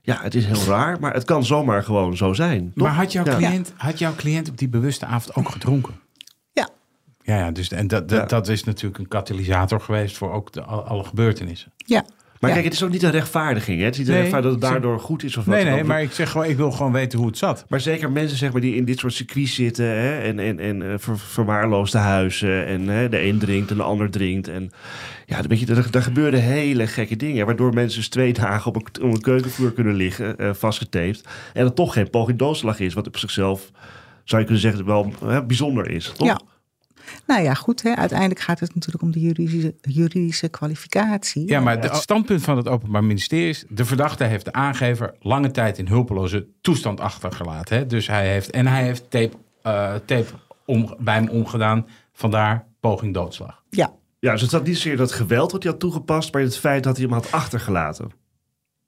[0.02, 2.72] ja, het is heel raar, maar het kan zomaar gewoon zo zijn.
[2.74, 2.84] toch?
[2.86, 3.36] Maar had jouw, Ja.
[3.36, 5.94] cliënt, had jouw cliënt op die bewuste avond ook gedronken?
[7.26, 8.26] Ja, dus, en dat, dat, Ja.
[8.26, 11.72] dat is natuurlijk een katalysator geweest voor ook de, al- alle gebeurtenissen.
[11.76, 12.04] ja.
[12.40, 12.58] Maar Ja.
[12.58, 13.78] kijk, het is ook niet een rechtvaardiging.
[13.78, 13.84] Hè?
[13.84, 15.86] Het is niet een Nee, dat het daardoor goed is of wat Nee, nee, ook.
[15.86, 17.64] maar ik zeg gewoon, ik wil gewoon weten hoe het zat.
[17.68, 20.82] Maar zeker mensen zeg maar, die in dit soort circuits zitten hè, en, en, en
[20.82, 22.66] eh, ver- verwaarloosde huizen.
[22.66, 24.48] En hè, de een drinkt en de ander drinkt.
[24.48, 24.70] En
[25.26, 27.46] ja, dan weet je, er, er gebeuren hele gekke dingen.
[27.46, 31.24] Waardoor mensen dus twee dagen op een, op een keukenvloer kunnen liggen, eh, vastgetaped.
[31.52, 32.94] En dat toch geen poging doodslag is.
[32.94, 33.70] Wat op zichzelf,
[34.24, 36.12] zou je kunnen zeggen, wel hè, bijzonder is.
[36.16, 36.26] Toch?
[36.26, 36.40] Ja.
[37.26, 37.82] Nou ja, goed.
[37.82, 37.94] Hè.
[37.94, 41.48] Uiteindelijk gaat het natuurlijk om de juridische, juridische kwalificatie.
[41.48, 43.64] Ja, maar het standpunt van het Openbaar Ministerie is...
[43.68, 47.76] de verdachte heeft de aangever lange tijd in hulpeloze toestand achtergelaten.
[47.76, 47.86] Hè?
[47.86, 50.26] Dus hij heeft, en hij heeft tape, eh, tape
[50.66, 51.86] om, bij hem omgedaan.
[52.12, 53.62] Vandaar poging doodslag.
[53.70, 56.58] Ja, Ja, dus het zat niet zozeer dat geweld wat hij had toegepast, maar het
[56.58, 58.10] feit dat hij hem had achtergelaten.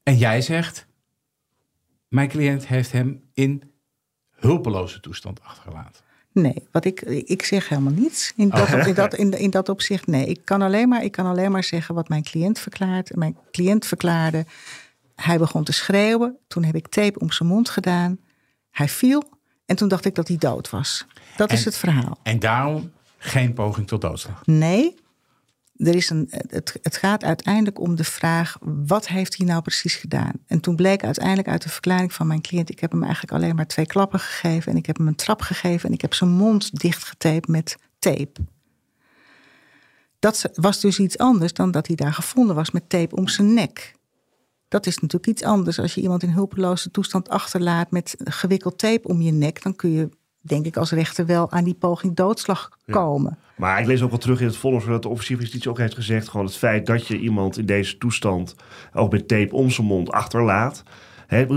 [0.02, 0.86] En jij zegt...
[2.08, 3.62] mijn cliënt heeft hem in
[4.30, 6.04] hulpeloze toestand achtergelaten.
[6.36, 6.68] Nee.
[6.72, 8.32] Wat ik, ik zeg helemaal niets.
[8.36, 10.26] In dat, in, dat, in, in dat opzicht, nee.
[10.26, 13.16] Ik kan, alleen maar, ik kan alleen maar zeggen wat mijn cliënt verklaart.
[13.16, 14.46] Mijn cliënt verklaarde.
[15.14, 16.36] Hij begon te schreeuwen.
[16.48, 18.18] Toen heb ik tape om zijn mond gedaan.
[18.70, 19.22] Hij viel.
[19.66, 21.06] En toen dacht ik dat hij dood was.
[21.36, 22.18] Dat is het verhaal.
[22.22, 24.46] En daarom geen poging tot doodslag.
[24.46, 24.94] Nee,
[25.78, 29.94] er is een, het, het gaat uiteindelijk om de vraag: wat heeft hij nou precies
[29.94, 30.32] gedaan?
[30.46, 33.56] En toen bleek uiteindelijk uit de verklaring van mijn cliënt: ik heb hem eigenlijk alleen
[33.56, 36.30] maar twee klappen gegeven en ik heb hem een trap gegeven en ik heb zijn
[36.30, 38.40] mond dichtgetaped met tape.
[40.18, 43.54] Dat was dus iets anders dan dat hij daar gevonden was met tape om zijn
[43.54, 43.94] nek.
[44.68, 45.78] Dat is natuurlijk iets anders.
[45.78, 49.90] Als je iemand in hulpeloze toestand achterlaat met gewikkeld tape om je nek, dan kun
[49.90, 50.08] je,
[50.48, 53.38] denk ik, als rechter wel aan die poging doodslag komen.
[53.56, 55.78] Maar ik lees ook wel terug in het vonnis dat de officier van justitie ook
[55.78, 56.28] heeft gezegd...
[56.28, 58.54] gewoon het feit dat je iemand in deze toestand
[58.92, 60.82] ook met tape om zijn mond achterlaat...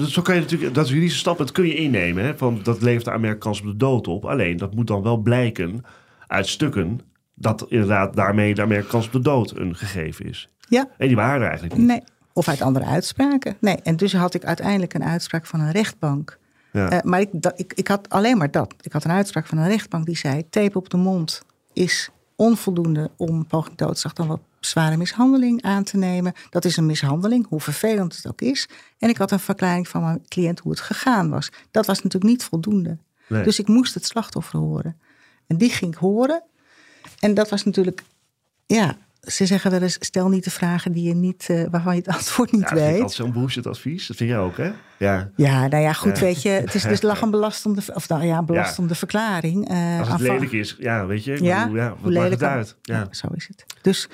[0.07, 2.23] Zo kan je natuurlijk, dat juridische stap, dat kun je innemen.
[2.23, 4.25] Hè, van, dat levert de aanmerking kans op de dood op.
[4.25, 5.85] Alleen, dat moet dan wel blijken
[6.27, 6.99] uit stukken...
[7.33, 10.49] dat inderdaad daarmee de aanmerking kans op de dood een gegeven is.
[10.69, 11.87] Ja, En die waren er eigenlijk niet.
[11.87, 12.01] Nee,
[12.33, 13.57] of uit andere uitspraken.
[13.59, 16.38] Nee, en dus had ik uiteindelijk een uitspraak van een rechtbank.
[16.71, 16.89] Ja.
[16.89, 18.73] Eh, maar ik, ik, ik had alleen maar dat.
[18.81, 21.41] Ik had een uitspraak van een rechtbank die zei: tape op de mond
[21.73, 26.33] is onvoldoende om poging doodslag dan wat zware mishandeling aan te nemen.
[26.49, 28.67] Dat is een mishandeling, hoe vervelend het ook is.
[28.97, 31.51] En ik had een verklaring van mijn cliënt hoe het gegaan was.
[31.71, 32.97] Dat was natuurlijk niet voldoende.
[33.27, 33.43] Nee.
[33.43, 34.99] Dus ik moest het slachtoffer horen.
[35.47, 36.43] En die ging ik horen.
[37.19, 38.03] En dat was natuurlijk,
[38.65, 42.01] ja, ze zeggen wel eens: stel niet de vragen die je niet, eh, waarvan je
[42.05, 42.91] het antwoord niet Ja, dat weet.
[42.93, 44.07] altijd zo'n bullshit advies.
[44.07, 44.71] Dat vind jij ook, hè?
[44.97, 45.29] Ja.
[45.35, 46.23] Ja, nou ja, goed, Ja.
[46.23, 49.69] weet je, het is dus lag een belastende, of nou ja, belastende verklaring.
[49.69, 51.43] eh, Als het lelijk is, ja, weet je.
[51.43, 52.75] Ja, bedoel, ja hoe lelijk het uit?
[52.81, 53.07] Ja.
[53.11, 53.65] Zo is het.
[53.81, 54.07] Dus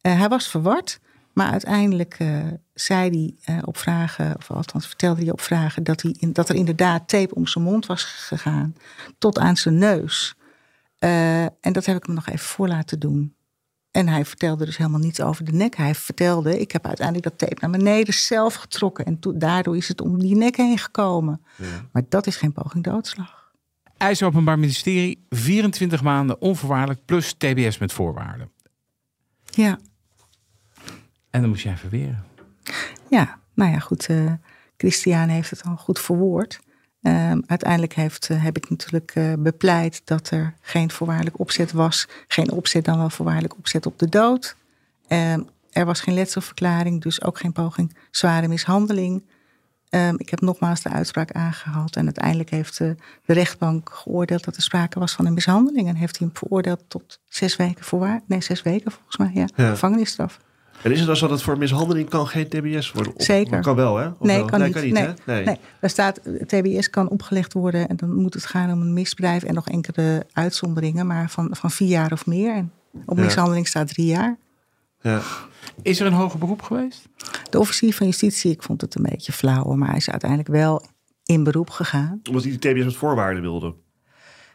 [0.00, 1.00] eh, hij was verward,
[1.32, 2.16] maar uiteindelijk
[2.74, 6.54] zei hij op vragen, of althans vertelde hij op vragen, dat, hij in, dat er
[6.54, 8.74] inderdaad tape om zijn mond was gegaan,
[9.18, 10.34] tot aan zijn neus.
[10.98, 13.34] En dat heb ik hem nog even voor laten doen.
[13.92, 15.76] En hij vertelde dus helemaal niets over de nek.
[15.76, 19.04] Hij vertelde, ik heb uiteindelijk dat tape naar beneden zelf getrokken.
[19.04, 21.42] En to- daardoor is het om die nek heen gekomen.
[21.92, 23.50] Maar dat is geen poging doodslag.
[23.96, 28.50] IJs Openbaar Ministerie, 24 maanden onvoorwaardelijk plus TBS met voorwaarden.
[29.44, 29.78] Ja,
[31.30, 32.24] En dan moest jij verweren.
[33.10, 34.06] ja nou ja, goed.
[34.06, 34.32] eh
[34.76, 36.60] Christian heeft het al goed verwoord.
[37.02, 42.08] Ehm, uiteindelijk heeft, eh, heb ik natuurlijk eh, bepleit dat er geen voorwaardelijk opzet was.
[42.28, 44.56] Geen opzet, dan wel voorwaardelijk opzet op de dood.
[45.08, 45.40] Ehm,
[45.70, 49.22] er was geen letselverklaring, dus ook geen poging zware mishandeling.
[49.88, 51.96] Ehm, ik heb nogmaals de uitspraak aangehaald.
[51.96, 52.90] En uiteindelijk heeft eh,
[53.24, 55.88] de rechtbank geoordeeld dat er sprake was van een mishandeling.
[55.88, 58.20] En heeft hij hem veroordeeld tot zes weken voorwaar.
[58.26, 59.46] Nee, zes weken volgens mij, ja.
[59.56, 59.70] Ja.
[59.70, 60.38] Gevangenisstraf.
[60.82, 63.12] En is het dan zo dat voor mishandeling kan geen TBS worden?
[63.14, 63.60] op- Zeker.
[63.60, 64.06] Kan wel, hè?
[64.06, 64.46] Of Nee, wel?
[64.46, 64.72] kan niet.
[64.72, 65.12] Kan niet nee, hè?
[65.26, 65.44] Nee.
[65.44, 65.58] nee.
[65.80, 69.54] daar staat TBS kan opgelegd worden en dan moet het gaan om een misdrijf en
[69.54, 72.54] nog enkele uitzonderingen, maar van, van vier jaar of meer.
[72.54, 72.72] En
[73.06, 73.24] op Ja.
[73.24, 74.36] mishandeling staat drie jaar.
[75.00, 75.20] Ja.
[75.82, 77.08] Is er een hoger beroep geweest?
[77.50, 80.82] De officier van justitie, ik vond het een beetje flauw, maar hij is uiteindelijk wel
[81.24, 82.20] in beroep gegaan.
[82.28, 83.74] Omdat hij de TBS met voorwaarden wilde.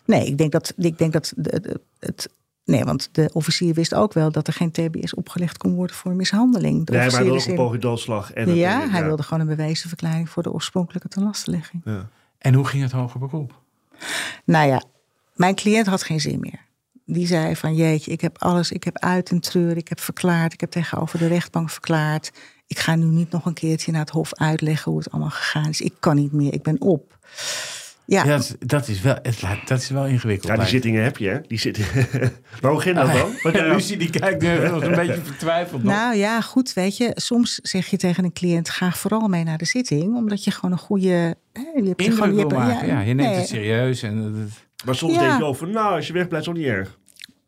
[0.05, 2.29] Nee, ik denk dat, ik denk dat de, de- het.
[2.67, 6.11] Nee, want de officier wist ook wel dat er geen TBS opgelegd kon worden voor
[6.13, 6.85] mishandeling.
[6.85, 8.33] De Nee, maar hij wilde ook een poging doodslag.
[8.33, 11.81] En het- ja, hij wilde gewoon een bewezen verklaring voor de oorspronkelijke tenlastelegging.
[11.85, 12.09] Ja.
[12.37, 13.61] En hoe ging het hoger beroep?
[14.45, 14.81] Nou ja,
[15.35, 16.65] mijn cliënt had geen zin meer.
[17.05, 20.53] Die zei van jeetje, ik heb alles, ik heb uit en treur, ik heb verklaard,
[20.53, 22.31] ik heb tegenover de rechtbank verklaard.
[22.67, 25.69] Ik ga nu niet nog een keertje naar het hof uitleggen hoe het allemaal gegaan
[25.69, 25.81] is.
[25.81, 27.17] Ik kan niet meer, ik ben op.
[28.09, 29.17] Ja, Ja, dat, is- dat, is wel,
[29.65, 30.51] dat is wel ingewikkeld.
[30.51, 31.37] Ja, die zittingen heb je, hè?
[31.47, 32.07] Die zittingen.
[32.61, 33.29] maar hoe ging dat dan?
[33.43, 35.83] Want, ja, Lucie die kijkt nu nog een beetje vertwijfeld.
[35.83, 35.93] nog.
[35.93, 37.11] nou ja, goed, weet je.
[37.13, 40.15] Soms zeg je tegen een cliënt, ga vooral mee naar de zitting.
[40.15, 41.35] Omdat je gewoon een goede...
[41.53, 42.87] Hè, je hebt Indruk gewoon, je wil hebt- maken.
[42.87, 44.03] Ja, je neemt nee, het serieus.
[44.03, 45.19] En, het- maar soms Ja.
[45.19, 46.97] denk je over, nou, als je wegblijft, is dat niet erg.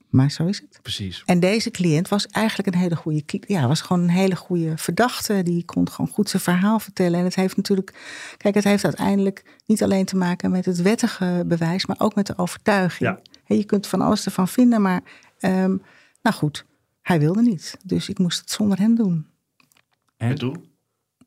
[0.09, 0.79] Maar zo is het.
[0.81, 1.23] Precies.
[1.25, 5.43] En deze cliënt was eigenlijk een hele goede, ja, was gewoon een hele goede verdachte.
[5.43, 7.19] Die kon gewoon goed zijn verhaal vertellen.
[7.19, 7.93] En het heeft natuurlijk,
[8.37, 12.27] kijk, het heeft uiteindelijk niet alleen te maken met het wettige bewijs, maar ook met
[12.27, 13.09] de overtuiging.
[13.09, 13.19] Ja.
[13.43, 15.01] Hè, je kunt van alles ervan vinden, maar
[15.39, 15.77] ehm,
[16.21, 16.65] nou goed,
[17.01, 17.77] hij wilde niet.
[17.83, 19.27] Dus ik moest het zonder hem doen.
[20.17, 20.29] en?
[20.29, 20.67] En toen?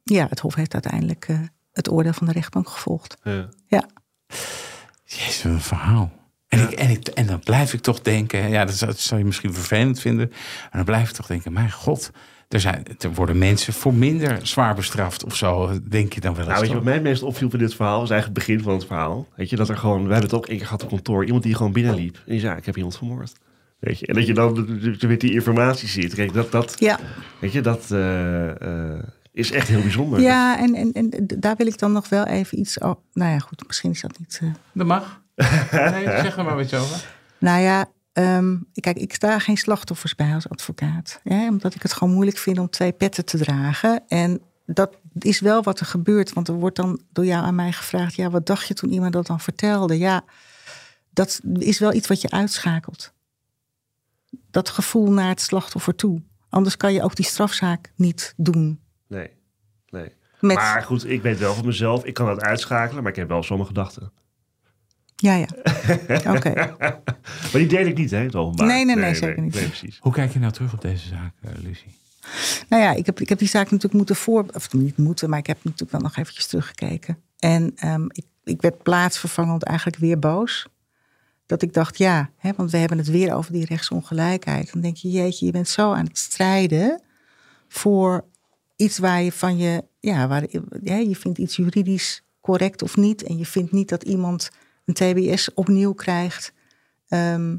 [0.05, 1.41] Ja, het Hof heeft uiteindelijk eh,
[1.72, 3.16] het oordeel van de rechtbank gevolgd.
[3.22, 3.49] Ja.
[3.66, 3.89] Ja.
[5.05, 6.22] Jezus, wat een verhaal.
[6.53, 9.21] En, ik, en, ik, en dan blijf ik toch denken, ja, dat zou, dat zou
[9.21, 12.11] je misschien vervelend vinden, maar dan blijf ik toch denken, mijn god,
[12.49, 16.41] er, zijn, er worden mensen voor minder zwaar bestraft of zo, denk je dan wel
[16.41, 16.49] eens.
[16.49, 18.01] Nou, weet je wat mij het meest opviel van dit verhaal?
[18.01, 19.27] was eigenlijk het begin van het verhaal.
[19.37, 21.43] Weet je, dat er gewoon, we hebben het ook één keer gehad op kantoor, iemand
[21.43, 22.15] die gewoon binnenliep.
[22.17, 23.33] En die zei, ik heb iemand vermoord.
[23.79, 26.15] Weet je, en dat je dan met die informatie ziet.
[26.15, 26.99] Kijk, dat, dat, Ja,
[27.39, 30.21] weet je, dat eh, eh, is echt heel bijzonder.
[30.21, 32.79] ja en, en, en daar wil ik dan nog wel even iets.
[32.79, 34.39] Oh, nou ja, goed, misschien is dat niet.
[34.43, 35.21] eh, Dat mag.
[35.93, 37.07] Nee, zeg er maar wat over.
[37.38, 41.20] Nou ja, ehm, kijk, ik sta geen slachtoffers bij als advocaat.
[41.22, 44.03] Hè, omdat ik het gewoon moeilijk vind om twee petten te dragen.
[44.09, 46.32] En dat is wel wat er gebeurt.
[46.32, 48.14] Want er wordt dan door jou aan mij gevraagd...
[48.14, 49.99] ja, wat dacht je toen iemand dat dan vertelde?
[49.99, 50.24] Ja,
[51.11, 53.12] dat is wel iets wat je uitschakelt.
[54.51, 56.22] Dat gevoel naar het slachtoffer toe.
[56.49, 58.80] Anders kan je ook die strafzaak niet doen.
[59.07, 59.30] Nee,
[59.88, 60.14] nee.
[60.40, 63.28] Met, Maar goed, ik weet wel van mezelf, ik kan dat uitschakelen, maar ik heb
[63.28, 64.12] wel zo'n gedachten.
[65.23, 65.49] Ja, ja.
[66.35, 66.53] Oké.
[67.53, 68.66] Maar die deel ik niet, hè, het openbaar.
[68.66, 69.55] Nee, nee, nee, zeker niet.
[69.55, 69.99] Nee, precies.
[70.01, 71.95] Hoe kijk je nou terug op deze zaak, eh, Lucie?
[72.68, 74.45] Nou ja, ik heb, ik heb die zaak natuurlijk moeten voor...
[74.55, 77.18] Of niet moeten, maar ik heb natuurlijk wel nog eventjes teruggekeken.
[77.39, 80.66] En ehm, ik, ik werd plaatsvervangend eigenlijk weer boos.
[81.47, 84.73] Dat ik dacht, ja, hè, want we hebben het weer over die rechtsongelijkheid.
[84.73, 87.03] Dan denk je, jeetje, je bent zo aan het strijden...
[87.68, 88.25] voor
[88.77, 89.85] iets waar je van je...
[90.01, 90.45] Ja, waar,
[90.83, 93.23] ja, je vindt iets juridisch correct of niet...
[93.23, 94.51] en je vindt niet dat iemand
[94.85, 96.53] een TBS opnieuw krijgt...
[97.09, 97.57] Ehm,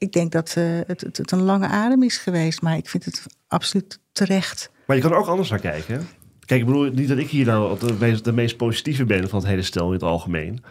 [0.00, 3.04] ik denk dat eh, het, het, het een lange adem is geweest, maar ik vind
[3.04, 4.70] het absoluut terecht.
[4.86, 5.94] Maar je kan er ook anders naar kijken.
[5.94, 6.00] hè?
[6.44, 9.38] Kijk, ik bedoel niet dat ik hier nou de meest, de meest positieve ben van
[9.38, 10.62] het hele stel in het algemeen.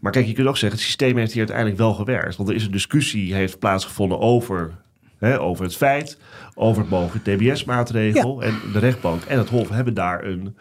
[0.00, 2.36] Maar kijk, je kunt ook zeggen, het systeem heeft hier uiteindelijk wel gewerkt.
[2.36, 4.74] Want er is een discussie heeft plaatsgevonden over,
[5.18, 6.18] hè, over het feit,
[6.54, 8.42] over het mogelijke TBS-maatregel.
[8.42, 10.56] En de rechtbank en het Hof hebben daar een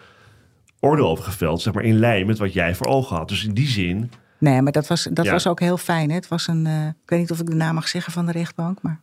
[0.80, 3.30] oordeel over geveld, zeg maar in lijn met wat jij voor ogen had.
[3.30, 4.12] Dus in die zin,
[4.44, 5.32] Nee, maar dat was, dat Ja.
[5.32, 6.10] was ook heel fijn.
[6.10, 6.16] Hè?
[6.16, 8.32] Het was een, eh, ik weet niet of ik de naam mag zeggen van de
[8.32, 9.00] rechtbank, maar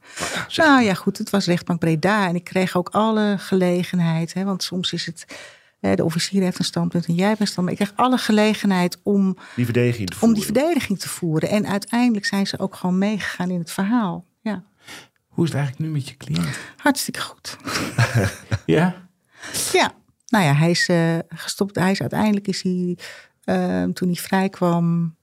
[0.56, 4.62] nou ja, goed, het was rechtbank Breda en ik kreeg ook alle gelegenheid, hè, want
[4.62, 5.24] soms is het,
[5.80, 7.80] eh, de officier heeft een standpunt en jij hebt een standpunt.
[7.80, 10.36] Ik kreeg alle gelegenheid om, die verdediging te om voeren.
[10.36, 11.48] die verdediging te voeren.
[11.48, 14.24] En uiteindelijk zijn ze ook gewoon meegegaan in het verhaal.
[14.40, 14.62] Ja,
[15.28, 16.58] Hoe is het eigenlijk nu met je cliënt?
[16.76, 17.56] hartstikke goed.
[18.66, 18.94] Ja?
[19.72, 19.92] Ja,
[20.26, 21.74] nou ja, hij is eh, gestopt.
[21.76, 22.98] Hij is uiteindelijk is hij,
[23.44, 25.14] eh, toen hij vrij kwam,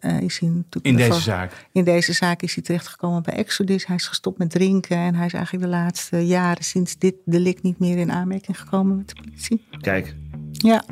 [0.00, 1.66] eh, is hij natuurlijk In deze zaak.
[1.72, 3.86] In deze zaak is hij terechtgekomen bij Exodus.
[3.86, 7.62] Hij is gestopt met drinken en hij is eigenlijk de laatste jaren sinds dit delict
[7.62, 9.64] niet meer in aanmerking gekomen met de politie.
[9.80, 10.14] Kijk,
[10.52, 10.84] Ja,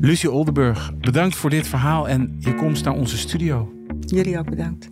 [0.00, 3.72] Lucie Oldenburg, bedankt voor dit verhaal en je komst naar onze studio.
[4.00, 4.88] jullie ook bedankt.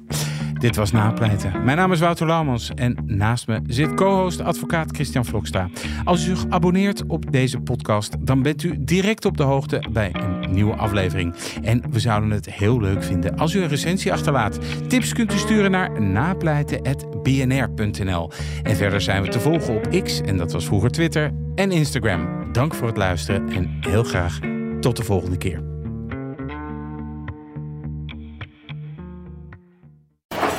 [0.64, 1.64] Dit was Napleiten.
[1.64, 5.68] Mijn naam is Wouter Laumans en naast me zit co-host advocaat Christian Vlokstra.
[6.04, 10.10] Als u zich abonneert op deze podcast, dan bent u direct op de hoogte bij
[10.12, 11.34] een nieuwe aflevering.
[11.62, 14.58] En we zouden het heel leuk vinden als u een recensie achterlaat.
[14.88, 18.30] Tips kunt u sturen naar napleiten.bnr.nl.
[18.62, 22.52] En verder zijn we te volgen op X, en dat was vroeger Twitter, en Instagram.
[22.52, 24.38] Dank voor het luisteren en heel graag
[24.80, 25.73] tot de volgende keer.